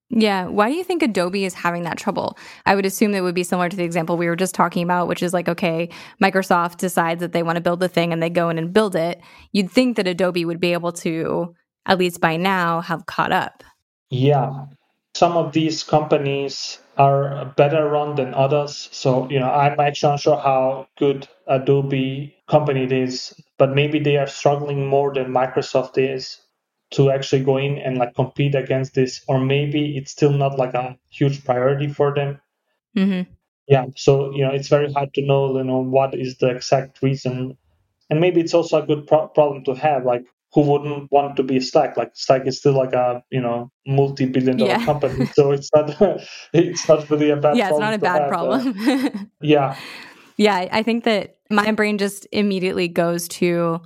Yeah. 0.09 0.45
Why 0.45 0.69
do 0.69 0.75
you 0.75 0.85
think 0.85 1.03
Adobe 1.03 1.43
is 1.43 1.53
having 1.53 1.83
that 1.83 1.97
trouble? 1.97 2.37
I 2.65 2.75
would 2.75 2.85
assume 2.85 3.11
that 3.11 3.23
would 3.23 3.35
be 3.35 3.43
similar 3.43 3.67
to 3.67 3.75
the 3.75 3.83
example 3.83 4.17
we 4.17 4.27
were 4.27 4.37
just 4.37 4.55
talking 4.55 4.83
about, 4.83 5.07
which 5.07 5.21
is 5.21 5.33
like, 5.33 5.49
okay, 5.49 5.89
Microsoft 6.23 6.77
decides 6.77 7.19
that 7.19 7.33
they 7.33 7.43
want 7.43 7.57
to 7.57 7.61
build 7.61 7.81
the 7.81 7.89
thing 7.89 8.13
and 8.13 8.23
they 8.23 8.29
go 8.29 8.49
in 8.49 8.57
and 8.57 8.71
build 8.71 8.95
it. 8.95 9.19
You'd 9.51 9.71
think 9.71 9.97
that 9.97 10.07
Adobe 10.07 10.45
would 10.45 10.61
be 10.61 10.71
able 10.71 10.93
to, 10.93 11.53
at 11.85 11.97
least 11.97 12.21
by 12.21 12.37
now, 12.37 12.79
have 12.81 13.05
caught 13.05 13.33
up. 13.33 13.63
Yeah. 14.09 14.65
Some 15.13 15.35
of 15.35 15.51
these 15.51 15.83
companies 15.83 16.79
are 16.97 17.53
better 17.57 17.89
run 17.89 18.15
than 18.15 18.33
others. 18.33 18.87
So, 18.91 19.29
you 19.29 19.39
know, 19.39 19.49
I'm 19.49 19.79
actually 19.79 20.13
not 20.13 20.19
sure 20.21 20.37
how 20.37 20.87
good 20.97 21.27
Adobe 21.47 22.33
company 22.47 22.83
it 22.83 22.91
is, 22.93 23.33
but 23.57 23.75
maybe 23.75 23.99
they 23.99 24.15
are 24.17 24.27
struggling 24.27 24.87
more 24.87 25.13
than 25.13 25.33
Microsoft 25.33 25.97
is 25.97 26.39
to 26.91 27.11
actually 27.11 27.43
go 27.43 27.57
in 27.57 27.77
and 27.77 27.97
like 27.97 28.15
compete 28.15 28.55
against 28.55 28.93
this 28.95 29.21
or 29.27 29.39
maybe 29.39 29.97
it's 29.97 30.11
still 30.11 30.31
not 30.31 30.57
like 30.57 30.73
a 30.73 30.97
huge 31.09 31.43
priority 31.43 31.87
for 31.87 32.13
them. 32.13 32.39
Mm-hmm. 32.95 33.29
yeah 33.67 33.85
so 33.95 34.33
you 34.33 34.43
know 34.43 34.49
it's 34.49 34.69
very 34.69 34.91
hard 34.91 35.13
to 35.13 35.21
know 35.21 35.55
you 35.55 35.63
know 35.63 35.83
what 35.83 36.15
is 36.15 36.37
the 36.37 36.49
exact 36.49 37.01
reason. 37.03 37.57
And 38.09 38.21
maybe 38.21 38.39
it's 38.39 38.53
also 38.53 38.81
a 38.81 38.85
good 38.85 39.05
pro- 39.05 39.27
problem 39.27 39.65
to 39.65 39.73
have 39.75 40.05
like 40.05 40.25
who 40.53 40.61
wouldn't 40.61 41.11
want 41.11 41.35
to 41.35 41.43
be 41.43 41.59
slack 41.59 41.97
like 41.97 42.11
slack 42.13 42.47
is 42.47 42.57
still 42.57 42.73
like 42.73 42.93
a 42.93 43.23
you 43.29 43.41
know 43.41 43.71
multi-billion 43.85 44.57
dollar 44.57 44.71
yeah. 44.71 44.85
company 44.85 45.25
so 45.33 45.51
it's 45.51 45.69
not 45.73 45.95
it's 46.53 46.87
not 46.87 47.09
really 47.09 47.29
a 47.29 47.35
bad 47.35 47.57
yeah 47.57 47.69
it's 47.69 47.79
not 47.79 47.93
a 47.93 47.97
bad 47.97 48.21
have, 48.21 48.29
problem. 48.29 48.75
uh, 48.87 49.09
yeah 49.41 49.77
yeah 50.37 50.67
i 50.71 50.81
think 50.81 51.03
that 51.03 51.37
my 51.49 51.71
brain 51.71 51.97
just 51.97 52.27
immediately 52.31 52.87
goes 52.87 53.27
to 53.27 53.81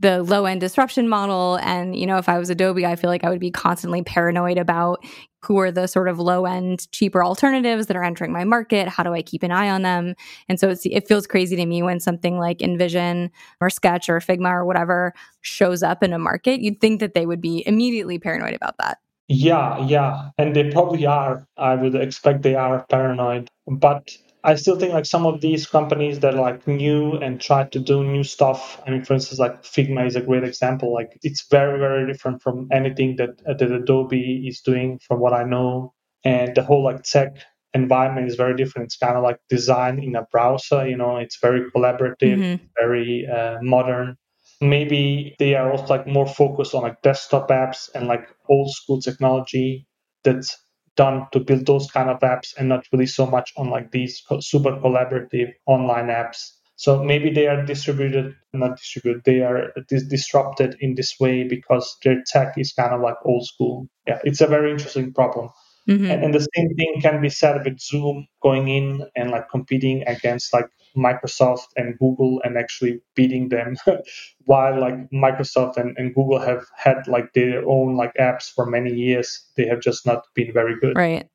the 0.00 0.22
low 0.22 0.44
end 0.44 0.60
disruption 0.60 1.08
model. 1.08 1.58
And, 1.62 1.96
you 1.96 2.06
know, 2.06 2.18
if 2.18 2.28
I 2.28 2.38
was 2.38 2.50
Adobe, 2.50 2.84
I 2.84 2.96
feel 2.96 3.08
like 3.08 3.24
I 3.24 3.30
would 3.30 3.40
be 3.40 3.50
constantly 3.50 4.02
paranoid 4.02 4.58
about 4.58 5.04
who 5.42 5.58
are 5.58 5.70
the 5.70 5.86
sort 5.86 6.08
of 6.08 6.18
low 6.18 6.46
end, 6.46 6.90
cheaper 6.90 7.22
alternatives 7.22 7.86
that 7.86 7.96
are 7.96 8.02
entering 8.02 8.32
my 8.32 8.44
market. 8.44 8.88
How 8.88 9.02
do 9.02 9.12
I 9.12 9.22
keep 9.22 9.42
an 9.42 9.52
eye 9.52 9.68
on 9.68 9.82
them? 9.82 10.14
And 10.48 10.58
so 10.58 10.74
it 10.84 11.06
feels 11.06 11.26
crazy 11.26 11.54
to 11.56 11.66
me 11.66 11.82
when 11.82 12.00
something 12.00 12.38
like 12.38 12.58
InVision 12.58 13.30
or 13.60 13.70
Sketch 13.70 14.08
or 14.08 14.18
Figma 14.20 14.50
or 14.50 14.64
whatever 14.64 15.12
shows 15.42 15.82
up 15.82 16.02
in 16.02 16.12
a 16.12 16.18
market. 16.18 16.60
You'd 16.60 16.80
think 16.80 17.00
that 17.00 17.14
they 17.14 17.26
would 17.26 17.40
be 17.40 17.62
immediately 17.66 18.18
paranoid 18.18 18.54
about 18.54 18.76
that. 18.78 18.98
Yeah, 19.28 19.78
yeah. 19.86 20.30
And 20.38 20.56
they 20.56 20.70
probably 20.70 21.06
are. 21.06 21.46
I 21.56 21.76
would 21.76 21.94
expect 21.94 22.42
they 22.42 22.56
are 22.56 22.84
paranoid. 22.90 23.48
But 23.66 24.16
I 24.44 24.56
still 24.56 24.78
think 24.78 24.92
like 24.92 25.06
some 25.06 25.24
of 25.24 25.40
these 25.40 25.66
companies 25.66 26.20
that 26.20 26.34
are 26.34 26.40
like 26.40 26.68
new 26.68 27.12
and 27.14 27.40
try 27.40 27.64
to 27.64 27.78
do 27.78 28.04
new 28.04 28.22
stuff. 28.22 28.78
I 28.86 28.90
mean, 28.90 29.02
for 29.02 29.14
instance, 29.14 29.40
like 29.40 29.62
Figma 29.62 30.06
is 30.06 30.16
a 30.16 30.20
great 30.20 30.44
example. 30.44 30.92
Like 30.92 31.18
it's 31.22 31.46
very, 31.50 31.78
very 31.78 32.06
different 32.06 32.42
from 32.42 32.68
anything 32.70 33.16
that 33.16 33.42
that 33.46 33.72
Adobe 33.72 34.46
is 34.46 34.60
doing, 34.60 35.00
from 35.06 35.20
what 35.20 35.32
I 35.32 35.44
know. 35.44 35.94
And 36.24 36.54
the 36.54 36.62
whole 36.62 36.84
like 36.84 37.02
tech 37.04 37.36
environment 37.72 38.28
is 38.28 38.36
very 38.36 38.54
different. 38.54 38.86
It's 38.86 38.98
kind 38.98 39.16
of 39.16 39.22
like 39.22 39.38
design 39.48 39.98
in 39.98 40.14
a 40.14 40.26
browser. 40.30 40.86
You 40.86 40.98
know, 40.98 41.16
it's 41.16 41.38
very 41.40 41.62
collaborative, 41.70 42.38
mm-hmm. 42.38 42.64
very 42.78 43.26
uh, 43.26 43.56
modern. 43.62 44.16
Maybe 44.60 45.34
they 45.38 45.54
are 45.54 45.72
also 45.72 45.86
like 45.86 46.06
more 46.06 46.26
focused 46.26 46.74
on 46.74 46.82
like 46.82 47.00
desktop 47.00 47.48
apps 47.48 47.88
and 47.94 48.08
like 48.08 48.28
old 48.50 48.70
school 48.70 49.00
technology 49.00 49.86
that's 50.22 50.56
done 50.96 51.26
to 51.32 51.40
build 51.40 51.66
those 51.66 51.90
kind 51.90 52.10
of 52.10 52.20
apps 52.20 52.54
and 52.58 52.68
not 52.68 52.86
really 52.92 53.06
so 53.06 53.26
much 53.26 53.52
on 53.56 53.70
like 53.70 53.90
these 53.90 54.22
super 54.40 54.72
collaborative 54.72 55.52
online 55.66 56.06
apps. 56.06 56.52
So 56.76 57.02
maybe 57.04 57.30
they 57.30 57.46
are 57.46 57.64
distributed, 57.64 58.34
not 58.52 58.76
distributed, 58.76 59.22
they 59.24 59.40
are 59.40 59.72
dis- 59.88 60.08
disrupted 60.08 60.76
in 60.80 60.94
this 60.96 61.18
way 61.20 61.44
because 61.44 61.96
their 62.02 62.22
tech 62.26 62.54
is 62.58 62.72
kind 62.72 62.92
of 62.92 63.00
like 63.00 63.16
old 63.24 63.46
school. 63.46 63.88
Yeah, 64.06 64.18
it's 64.24 64.40
a 64.40 64.46
very 64.46 64.70
interesting 64.72 65.12
problem. 65.12 65.50
Mm-hmm. 65.88 66.10
And, 66.10 66.24
and, 66.24 66.34
the 66.34 66.46
same 66.56 66.74
thing 66.76 67.00
can 67.02 67.20
be 67.20 67.28
said 67.28 67.62
with 67.62 67.78
Zoom 67.78 68.26
going 68.42 68.68
in 68.68 69.06
and 69.16 69.30
like 69.30 69.50
competing 69.50 70.02
against 70.06 70.54
like 70.54 70.70
Microsoft 70.96 71.66
and 71.76 71.98
Google 71.98 72.40
and 72.42 72.56
actually 72.56 73.02
beating 73.14 73.50
them 73.50 73.76
while 74.46 74.80
like 74.80 74.94
Microsoft 75.10 75.76
and, 75.76 75.94
and 75.98 76.14
Google 76.14 76.40
have 76.40 76.64
had 76.76 77.06
like 77.06 77.34
their 77.34 77.68
own 77.68 77.96
like 77.96 78.14
apps 78.18 78.50
for 78.50 78.64
many 78.64 78.94
years. 78.94 79.44
They 79.56 79.66
have 79.66 79.80
just 79.80 80.06
not 80.06 80.22
been 80.34 80.52
very 80.54 80.78
good. 80.80 80.96
Right. 80.96 81.28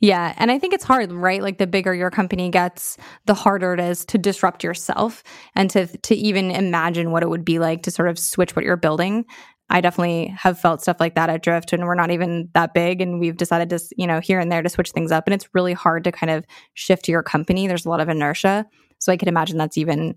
Yeah. 0.00 0.34
And 0.38 0.50
I 0.50 0.58
think 0.58 0.72
it's 0.72 0.84
hard, 0.84 1.12
right? 1.12 1.42
Like 1.42 1.58
the 1.58 1.66
bigger 1.66 1.94
your 1.94 2.10
company 2.10 2.48
gets, 2.48 2.96
the 3.26 3.34
harder 3.34 3.74
it 3.74 3.80
is 3.80 4.06
to 4.06 4.16
disrupt 4.16 4.64
yourself 4.64 5.22
and 5.54 5.68
to 5.70 5.86
to 5.86 6.14
even 6.14 6.50
imagine 6.50 7.10
what 7.10 7.22
it 7.22 7.28
would 7.28 7.44
be 7.44 7.58
like 7.58 7.82
to 7.82 7.90
sort 7.90 8.08
of 8.08 8.18
switch 8.18 8.56
what 8.56 8.64
you're 8.64 8.78
building 8.78 9.26
I 9.70 9.80
definitely 9.80 10.26
have 10.36 10.58
felt 10.58 10.82
stuff 10.82 10.96
like 10.98 11.14
that 11.14 11.30
at 11.30 11.42
Drift 11.42 11.72
and 11.72 11.84
we're 11.84 11.94
not 11.94 12.10
even 12.10 12.48
that 12.54 12.74
big 12.74 13.00
and 13.00 13.20
we've 13.20 13.36
decided 13.36 13.70
to, 13.70 13.80
you 13.96 14.06
know, 14.06 14.18
here 14.18 14.40
and 14.40 14.50
there 14.50 14.62
to 14.62 14.68
switch 14.68 14.90
things 14.90 15.12
up. 15.12 15.26
And 15.26 15.34
it's 15.34 15.48
really 15.54 15.72
hard 15.72 16.02
to 16.04 16.12
kind 16.12 16.30
of 16.30 16.44
shift 16.74 17.08
your 17.08 17.22
company. 17.22 17.68
There's 17.68 17.86
a 17.86 17.88
lot 17.88 18.00
of 18.00 18.08
inertia. 18.08 18.66
So 18.98 19.12
I 19.12 19.16
could 19.16 19.28
imagine 19.28 19.58
that's 19.58 19.78
even 19.78 20.16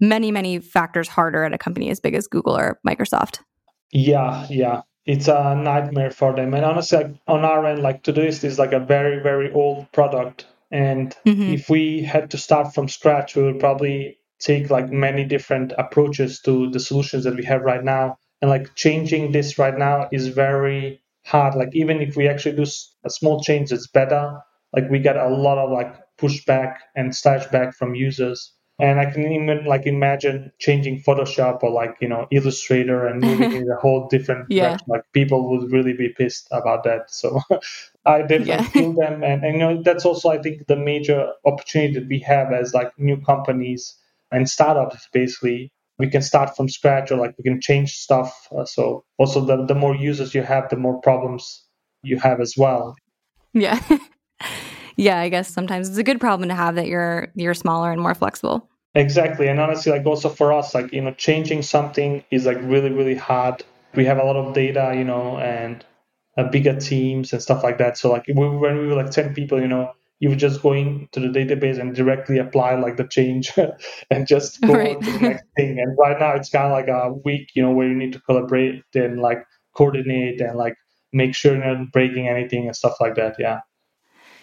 many, 0.00 0.30
many 0.30 0.58
factors 0.58 1.08
harder 1.08 1.44
at 1.44 1.54
a 1.54 1.58
company 1.58 1.90
as 1.90 1.98
big 1.98 2.14
as 2.14 2.26
Google 2.26 2.56
or 2.56 2.78
Microsoft. 2.86 3.40
Yeah, 3.90 4.46
yeah. 4.50 4.82
It's 5.06 5.28
a 5.28 5.56
nightmare 5.56 6.10
for 6.10 6.36
them. 6.36 6.52
And 6.52 6.64
honestly, 6.64 6.98
like, 6.98 7.14
on 7.26 7.44
our 7.44 7.64
end, 7.64 7.82
like 7.82 8.02
Todoist 8.02 8.44
is 8.44 8.58
like 8.58 8.72
a 8.72 8.78
very, 8.78 9.22
very 9.22 9.50
old 9.50 9.90
product. 9.92 10.46
And 10.70 11.16
mm-hmm. 11.26 11.54
if 11.54 11.70
we 11.70 12.02
had 12.02 12.30
to 12.32 12.38
start 12.38 12.74
from 12.74 12.86
scratch, 12.86 13.34
we 13.34 13.44
would 13.44 13.58
probably 13.58 14.18
take 14.40 14.68
like 14.70 14.90
many 14.90 15.24
different 15.24 15.72
approaches 15.78 16.40
to 16.40 16.70
the 16.70 16.80
solutions 16.80 17.24
that 17.24 17.34
we 17.34 17.44
have 17.44 17.62
right 17.62 17.82
now 17.82 18.18
and 18.40 18.50
like 18.50 18.74
changing 18.74 19.32
this 19.32 19.58
right 19.58 19.76
now 19.76 20.08
is 20.12 20.28
very 20.28 21.00
hard. 21.24 21.54
Like 21.54 21.70
even 21.74 22.00
if 22.00 22.16
we 22.16 22.28
actually 22.28 22.56
do 22.56 22.66
a 23.04 23.10
small 23.10 23.42
change 23.42 23.72
it's 23.72 23.86
better. 23.86 24.40
Like 24.74 24.88
we 24.90 24.98
get 24.98 25.16
a 25.16 25.28
lot 25.28 25.58
of 25.58 25.70
like 25.70 25.94
pushback 26.18 26.76
and 26.96 27.14
slash 27.14 27.46
back 27.46 27.74
from 27.74 27.94
users. 27.94 28.52
And 28.78 28.98
i 28.98 29.10
can 29.10 29.30
even 29.30 29.66
like 29.66 29.84
imagine 29.84 30.52
changing 30.58 31.02
photoshop 31.02 31.62
or 31.62 31.70
like 31.70 31.96
you 32.00 32.08
know 32.08 32.26
illustrator 32.30 33.06
and 33.06 33.20
moving 33.20 33.52
in 33.60 33.70
a 33.70 33.76
whole 33.76 34.08
different 34.08 34.46
yeah. 34.48 34.68
direction. 34.68 34.86
Like 34.88 35.02
people 35.12 35.50
would 35.50 35.70
really 35.70 35.92
be 35.92 36.08
pissed 36.08 36.48
about 36.50 36.84
that. 36.84 37.10
So 37.10 37.40
i 38.06 38.22
definitely 38.22 38.46
yeah. 38.46 38.62
feel 38.62 38.94
them. 38.94 39.22
And, 39.22 39.44
and 39.44 39.52
you 39.54 39.60
know 39.60 39.82
that's 39.82 40.06
also 40.06 40.30
i 40.30 40.38
think 40.38 40.66
the 40.66 40.76
major 40.76 41.30
opportunity 41.44 41.94
that 41.94 42.08
we 42.08 42.20
have 42.20 42.52
as 42.52 42.72
like 42.72 42.98
new 42.98 43.18
companies 43.20 43.96
and 44.32 44.48
startups 44.48 45.08
basically 45.12 45.72
we 46.00 46.08
can 46.08 46.22
start 46.22 46.56
from 46.56 46.68
scratch 46.68 47.12
or 47.12 47.16
like 47.16 47.34
we 47.38 47.44
can 47.44 47.60
change 47.60 47.92
stuff. 47.92 48.48
Uh, 48.56 48.64
so 48.64 49.04
also 49.18 49.44
the, 49.44 49.64
the 49.66 49.74
more 49.74 49.94
users 49.94 50.34
you 50.34 50.42
have 50.42 50.68
the 50.70 50.76
more 50.76 51.00
problems 51.00 51.64
you 52.02 52.18
have 52.18 52.40
as 52.40 52.54
well. 52.56 52.96
Yeah. 53.52 53.80
Yeah 54.96 55.18
i 55.18 55.30
guess 55.30 55.48
sometimes 55.48 55.88
it's 55.88 55.96
a 55.96 56.02
good 56.02 56.20
problem 56.20 56.50
to 56.50 56.54
have 56.54 56.74
that 56.74 56.86
you're 56.86 57.28
you're 57.34 57.54
smaller 57.54 57.90
and 57.90 58.02
more 58.02 58.14
flexible. 58.14 58.68
Exactly 58.94 59.48
and 59.48 59.58
honestly 59.58 59.92
like 59.92 60.04
also 60.04 60.28
for 60.28 60.52
us 60.52 60.74
like 60.74 60.92
you 60.92 61.00
know 61.00 61.12
changing 61.14 61.62
something 61.62 62.22
is 62.30 62.44
like 62.44 62.58
really 62.60 62.90
really 62.90 63.14
hard. 63.14 63.64
We 63.94 64.04
have 64.04 64.18
a 64.18 64.24
lot 64.24 64.36
of 64.36 64.52
data 64.52 64.92
you 64.94 65.04
know 65.04 65.38
and 65.38 65.82
uh, 66.36 66.44
bigger 66.50 66.78
teams 66.78 67.32
and 67.32 67.40
stuff 67.40 67.62
like 67.62 67.78
that. 67.78 67.96
So 67.96 68.10
like 68.10 68.26
we, 68.26 68.34
when 68.34 68.78
we 68.78 68.88
were 68.88 68.94
like 69.02 69.10
10 69.10 69.32
people 69.32 69.58
you 69.58 69.68
know 69.68 69.92
you 70.20 70.28
would 70.28 70.38
just 70.38 70.62
go 70.62 70.74
into 70.74 71.18
the 71.18 71.28
database 71.28 71.80
and 71.80 71.94
directly 71.94 72.38
apply 72.38 72.74
like 72.74 72.96
the 72.96 73.08
change 73.08 73.52
and 74.10 74.26
just 74.26 74.60
go 74.60 74.74
right. 74.74 75.00
to 75.00 75.12
the 75.12 75.18
next 75.18 75.44
thing. 75.56 75.78
And 75.80 75.96
right 75.98 76.18
now 76.20 76.32
it's 76.32 76.50
kind 76.50 76.66
of 76.66 76.72
like 76.72 76.88
a 76.88 77.12
week, 77.24 77.48
you 77.54 77.62
know, 77.62 77.72
where 77.72 77.88
you 77.88 77.94
need 77.94 78.12
to 78.12 78.20
collaborate 78.20 78.82
and 78.94 79.20
like 79.20 79.42
coordinate 79.74 80.40
and 80.40 80.58
like 80.58 80.74
make 81.12 81.34
sure 81.34 81.56
you're 81.56 81.64
not 81.64 81.90
breaking 81.90 82.28
anything 82.28 82.66
and 82.66 82.76
stuff 82.76 83.00
like 83.00 83.14
that. 83.14 83.36
Yeah. 83.38 83.60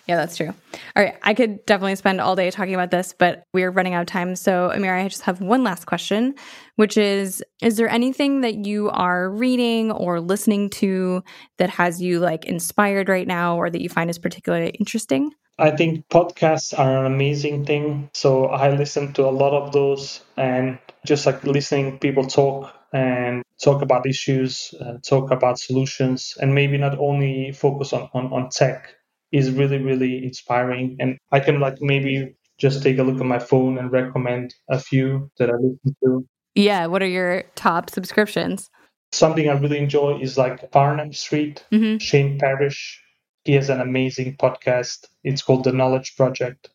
Yeah, 0.07 0.15
that's 0.15 0.37
true. 0.37 0.47
All 0.95 1.03
right. 1.03 1.15
I 1.21 1.33
could 1.33 1.65
definitely 1.65 1.97
spend 1.97 2.21
all 2.21 2.35
day 2.35 2.49
talking 2.49 2.73
about 2.73 2.91
this, 2.91 3.13
but 3.17 3.43
we're 3.53 3.69
running 3.69 3.93
out 3.93 4.01
of 4.01 4.07
time. 4.07 4.37
So, 4.37 4.71
Amir, 4.71 4.95
I 4.95 5.07
just 5.09 5.23
have 5.23 5.41
one 5.41 5.65
last 5.65 5.85
question, 5.85 6.33
which 6.77 6.97
is 6.97 7.43
Is 7.61 7.75
there 7.75 7.89
anything 7.89 8.39
that 8.41 8.65
you 8.65 8.89
are 8.89 9.29
reading 9.29 9.91
or 9.91 10.21
listening 10.21 10.69
to 10.71 11.23
that 11.57 11.69
has 11.71 12.01
you 12.01 12.19
like 12.21 12.45
inspired 12.45 13.09
right 13.09 13.27
now 13.27 13.57
or 13.57 13.69
that 13.69 13.81
you 13.81 13.89
find 13.89 14.09
is 14.09 14.17
particularly 14.17 14.69
interesting? 14.79 15.33
I 15.59 15.71
think 15.71 16.07
podcasts 16.09 16.77
are 16.77 17.05
an 17.05 17.11
amazing 17.11 17.65
thing. 17.65 18.09
So 18.13 18.45
I 18.45 18.75
listen 18.75 19.13
to 19.13 19.25
a 19.25 19.31
lot 19.31 19.53
of 19.53 19.71
those 19.71 20.21
and 20.37 20.77
just 21.05 21.25
like 21.25 21.43
listening 21.43 21.97
people 21.97 22.25
talk 22.27 22.73
and 22.93 23.43
talk 23.61 23.81
about 23.81 24.05
issues, 24.05 24.73
uh, 24.79 24.97
talk 25.03 25.31
about 25.31 25.59
solutions, 25.59 26.37
and 26.39 26.53
maybe 26.53 26.77
not 26.77 26.97
only 26.99 27.51
focus 27.51 27.91
on, 27.91 28.09
on, 28.13 28.31
on 28.31 28.49
tech 28.49 28.93
is 29.31 29.51
really, 29.51 29.79
really 29.79 30.23
inspiring. 30.23 30.95
And 30.99 31.17
I 31.31 31.39
can 31.39 31.59
like 31.59 31.81
maybe 31.81 32.35
just 32.59 32.83
take 32.83 32.97
a 32.99 33.03
look 33.03 33.19
at 33.19 33.25
my 33.25 33.39
phone 33.39 33.77
and 33.77 33.91
recommend 33.91 34.53
a 34.69 34.79
few 34.79 35.31
that 35.37 35.49
I 35.49 35.53
listen 35.53 35.95
to. 36.03 36.27
Yeah. 36.55 36.85
What 36.87 37.03
are 37.03 37.07
your 37.07 37.43
top 37.55 37.89
subscriptions? 37.89 38.69
Something 39.11 39.49
I 39.49 39.53
really 39.53 39.77
enjoy 39.77 40.19
is 40.21 40.37
like 40.37 40.71
Farnam 40.71 41.15
Street, 41.15 41.65
mm-hmm. 41.71 41.97
Shane 41.97 42.39
Parrish, 42.39 43.01
he 43.47 43.53
has 43.53 43.69
an 43.69 43.79
amazing 43.79 44.35
podcast. 44.35 45.05
It's 45.23 45.41
called 45.41 45.63
The 45.63 45.71
Knowledge 45.71 46.17
Project. 46.17 46.69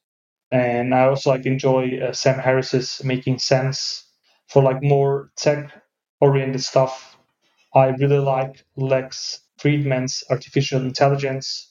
And 0.51 0.95
I 0.95 1.05
also 1.05 1.29
like 1.29 1.45
enjoy 1.45 1.99
uh, 1.99 2.15
Sam 2.15 2.39
Harris's 2.39 3.05
Making 3.05 3.39
Sense 3.39 4.05
for 4.49 4.63
like 4.63 4.83
more 4.83 5.31
tech 5.37 5.71
oriented 6.23 6.63
stuff. 6.63 7.19
I 7.75 7.89
really 7.89 8.19
like 8.19 8.65
Lex 8.77 9.41
Fridman's 9.61 10.25
Artificial 10.31 10.81
Intelligence. 10.81 11.71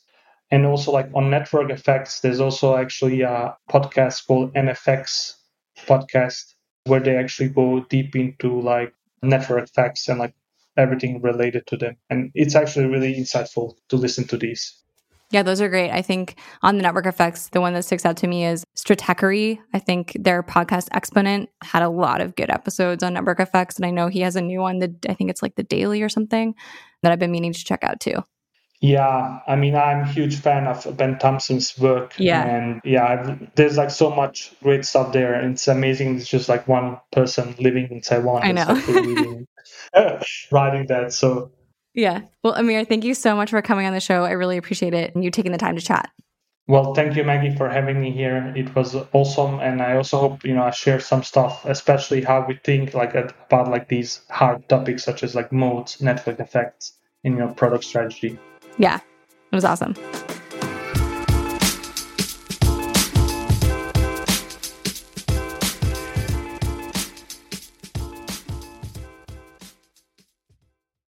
And 0.51 0.67
also 0.67 0.91
like 0.91 1.09
on 1.15 1.31
network 1.31 1.71
effects, 1.71 2.19
there's 2.19 2.39
also 2.39 2.75
actually 2.77 3.21
a 3.21 3.57
podcast 3.71 4.27
called 4.27 4.53
NFX 4.53 5.33
podcast 5.87 6.53
where 6.85 6.99
they 6.99 7.15
actually 7.15 7.49
go 7.49 7.83
deep 7.89 8.15
into 8.15 8.61
like 8.61 8.93
network 9.23 9.63
effects 9.63 10.07
and 10.09 10.19
like 10.19 10.35
everything 10.77 11.21
related 11.21 11.65
to 11.67 11.77
them. 11.77 11.95
And 12.11 12.31
it's 12.35 12.53
actually 12.55 12.85
really 12.85 13.15
insightful 13.15 13.77
to 13.89 13.95
listen 13.95 14.25
to 14.27 14.37
these. 14.37 14.77
Yeah, 15.31 15.43
those 15.43 15.61
are 15.61 15.69
great. 15.69 15.91
I 15.91 16.01
think 16.01 16.37
on 16.61 16.77
the 16.77 16.83
network 16.83 17.05
effects, 17.05 17.49
the 17.49 17.61
one 17.61 17.73
that 17.73 17.83
sticks 17.83 18.05
out 18.05 18.17
to 18.17 18.27
me 18.27 18.45
is 18.45 18.63
Stratechery. 18.75 19.59
I 19.73 19.79
think 19.79 20.15
their 20.19 20.43
podcast 20.43 20.89
Exponent 20.91 21.49
had 21.63 21.83
a 21.83 21.89
lot 21.89 22.21
of 22.21 22.35
good 22.35 22.49
episodes 22.49 23.01
on 23.01 23.13
network 23.13 23.39
effects. 23.39 23.77
And 23.77 23.85
I 23.85 23.91
know 23.91 24.07
he 24.07 24.21
has 24.21 24.35
a 24.35 24.41
new 24.41 24.59
one 24.59 24.79
that 24.79 25.05
I 25.07 25.13
think 25.13 25.29
it's 25.29 25.41
like 25.41 25.55
the 25.55 25.63
daily 25.63 26.01
or 26.01 26.09
something 26.09 26.53
that 27.01 27.11
I've 27.11 27.19
been 27.19 27.31
meaning 27.31 27.53
to 27.53 27.63
check 27.63 27.83
out 27.83 27.99
too. 27.99 28.23
Yeah, 28.81 29.41
I 29.47 29.55
mean, 29.55 29.75
I'm 29.75 30.01
a 30.01 30.07
huge 30.07 30.37
fan 30.37 30.65
of 30.65 30.97
Ben 30.97 31.19
Thompson's 31.19 31.77
work. 31.77 32.15
Yeah. 32.17 32.43
And 32.43 32.81
yeah, 32.83 33.05
I've, 33.05 33.55
there's 33.55 33.77
like 33.77 33.91
so 33.91 34.09
much 34.09 34.53
great 34.63 34.85
stuff 34.85 35.13
there. 35.13 35.35
And 35.35 35.53
it's 35.53 35.67
amazing. 35.67 36.17
It's 36.17 36.27
just 36.27 36.49
like 36.49 36.67
one 36.67 36.99
person 37.11 37.55
living 37.59 37.89
in 37.91 38.01
Taiwan. 38.01 38.41
I 38.43 38.51
know. 38.51 39.45
writing 40.51 40.87
that. 40.87 41.13
So 41.13 41.51
yeah. 41.93 42.21
Well, 42.43 42.53
Amir, 42.53 42.85
thank 42.85 43.03
you 43.03 43.13
so 43.13 43.35
much 43.35 43.49
for 43.49 43.61
coming 43.61 43.85
on 43.85 43.93
the 43.93 43.99
show. 43.99 44.23
I 44.23 44.31
really 44.31 44.57
appreciate 44.57 44.93
it 44.93 45.13
and 45.15 45.23
you 45.23 45.31
taking 45.31 45.51
the 45.51 45.57
time 45.57 45.75
to 45.75 45.81
chat. 45.81 46.09
Well, 46.67 46.93
thank 46.93 47.17
you, 47.17 47.23
Maggie, 47.23 47.55
for 47.55 47.67
having 47.67 47.99
me 47.99 48.11
here. 48.11 48.53
It 48.55 48.73
was 48.75 48.95
awesome, 49.11 49.59
and 49.59 49.81
I 49.81 49.97
also 49.97 50.19
hope 50.19 50.45
you 50.45 50.53
know 50.53 50.63
I 50.63 50.71
share 50.71 50.99
some 50.99 51.23
stuff, 51.23 51.65
especially 51.65 52.21
how 52.21 52.45
we 52.47 52.59
think 52.63 52.93
like 52.93 53.13
about 53.13 53.69
like 53.69 53.89
these 53.89 54.21
hard 54.29 54.69
topics 54.69 55.03
such 55.03 55.23
as 55.23 55.35
like 55.35 55.51
modes, 55.51 56.01
network 56.01 56.39
effects 56.39 56.93
in 57.23 57.35
your 57.35 57.49
product 57.49 57.83
strategy. 57.83 58.39
Yeah, 58.77 58.97
it 59.51 59.55
was 59.55 59.65
awesome. 59.65 59.95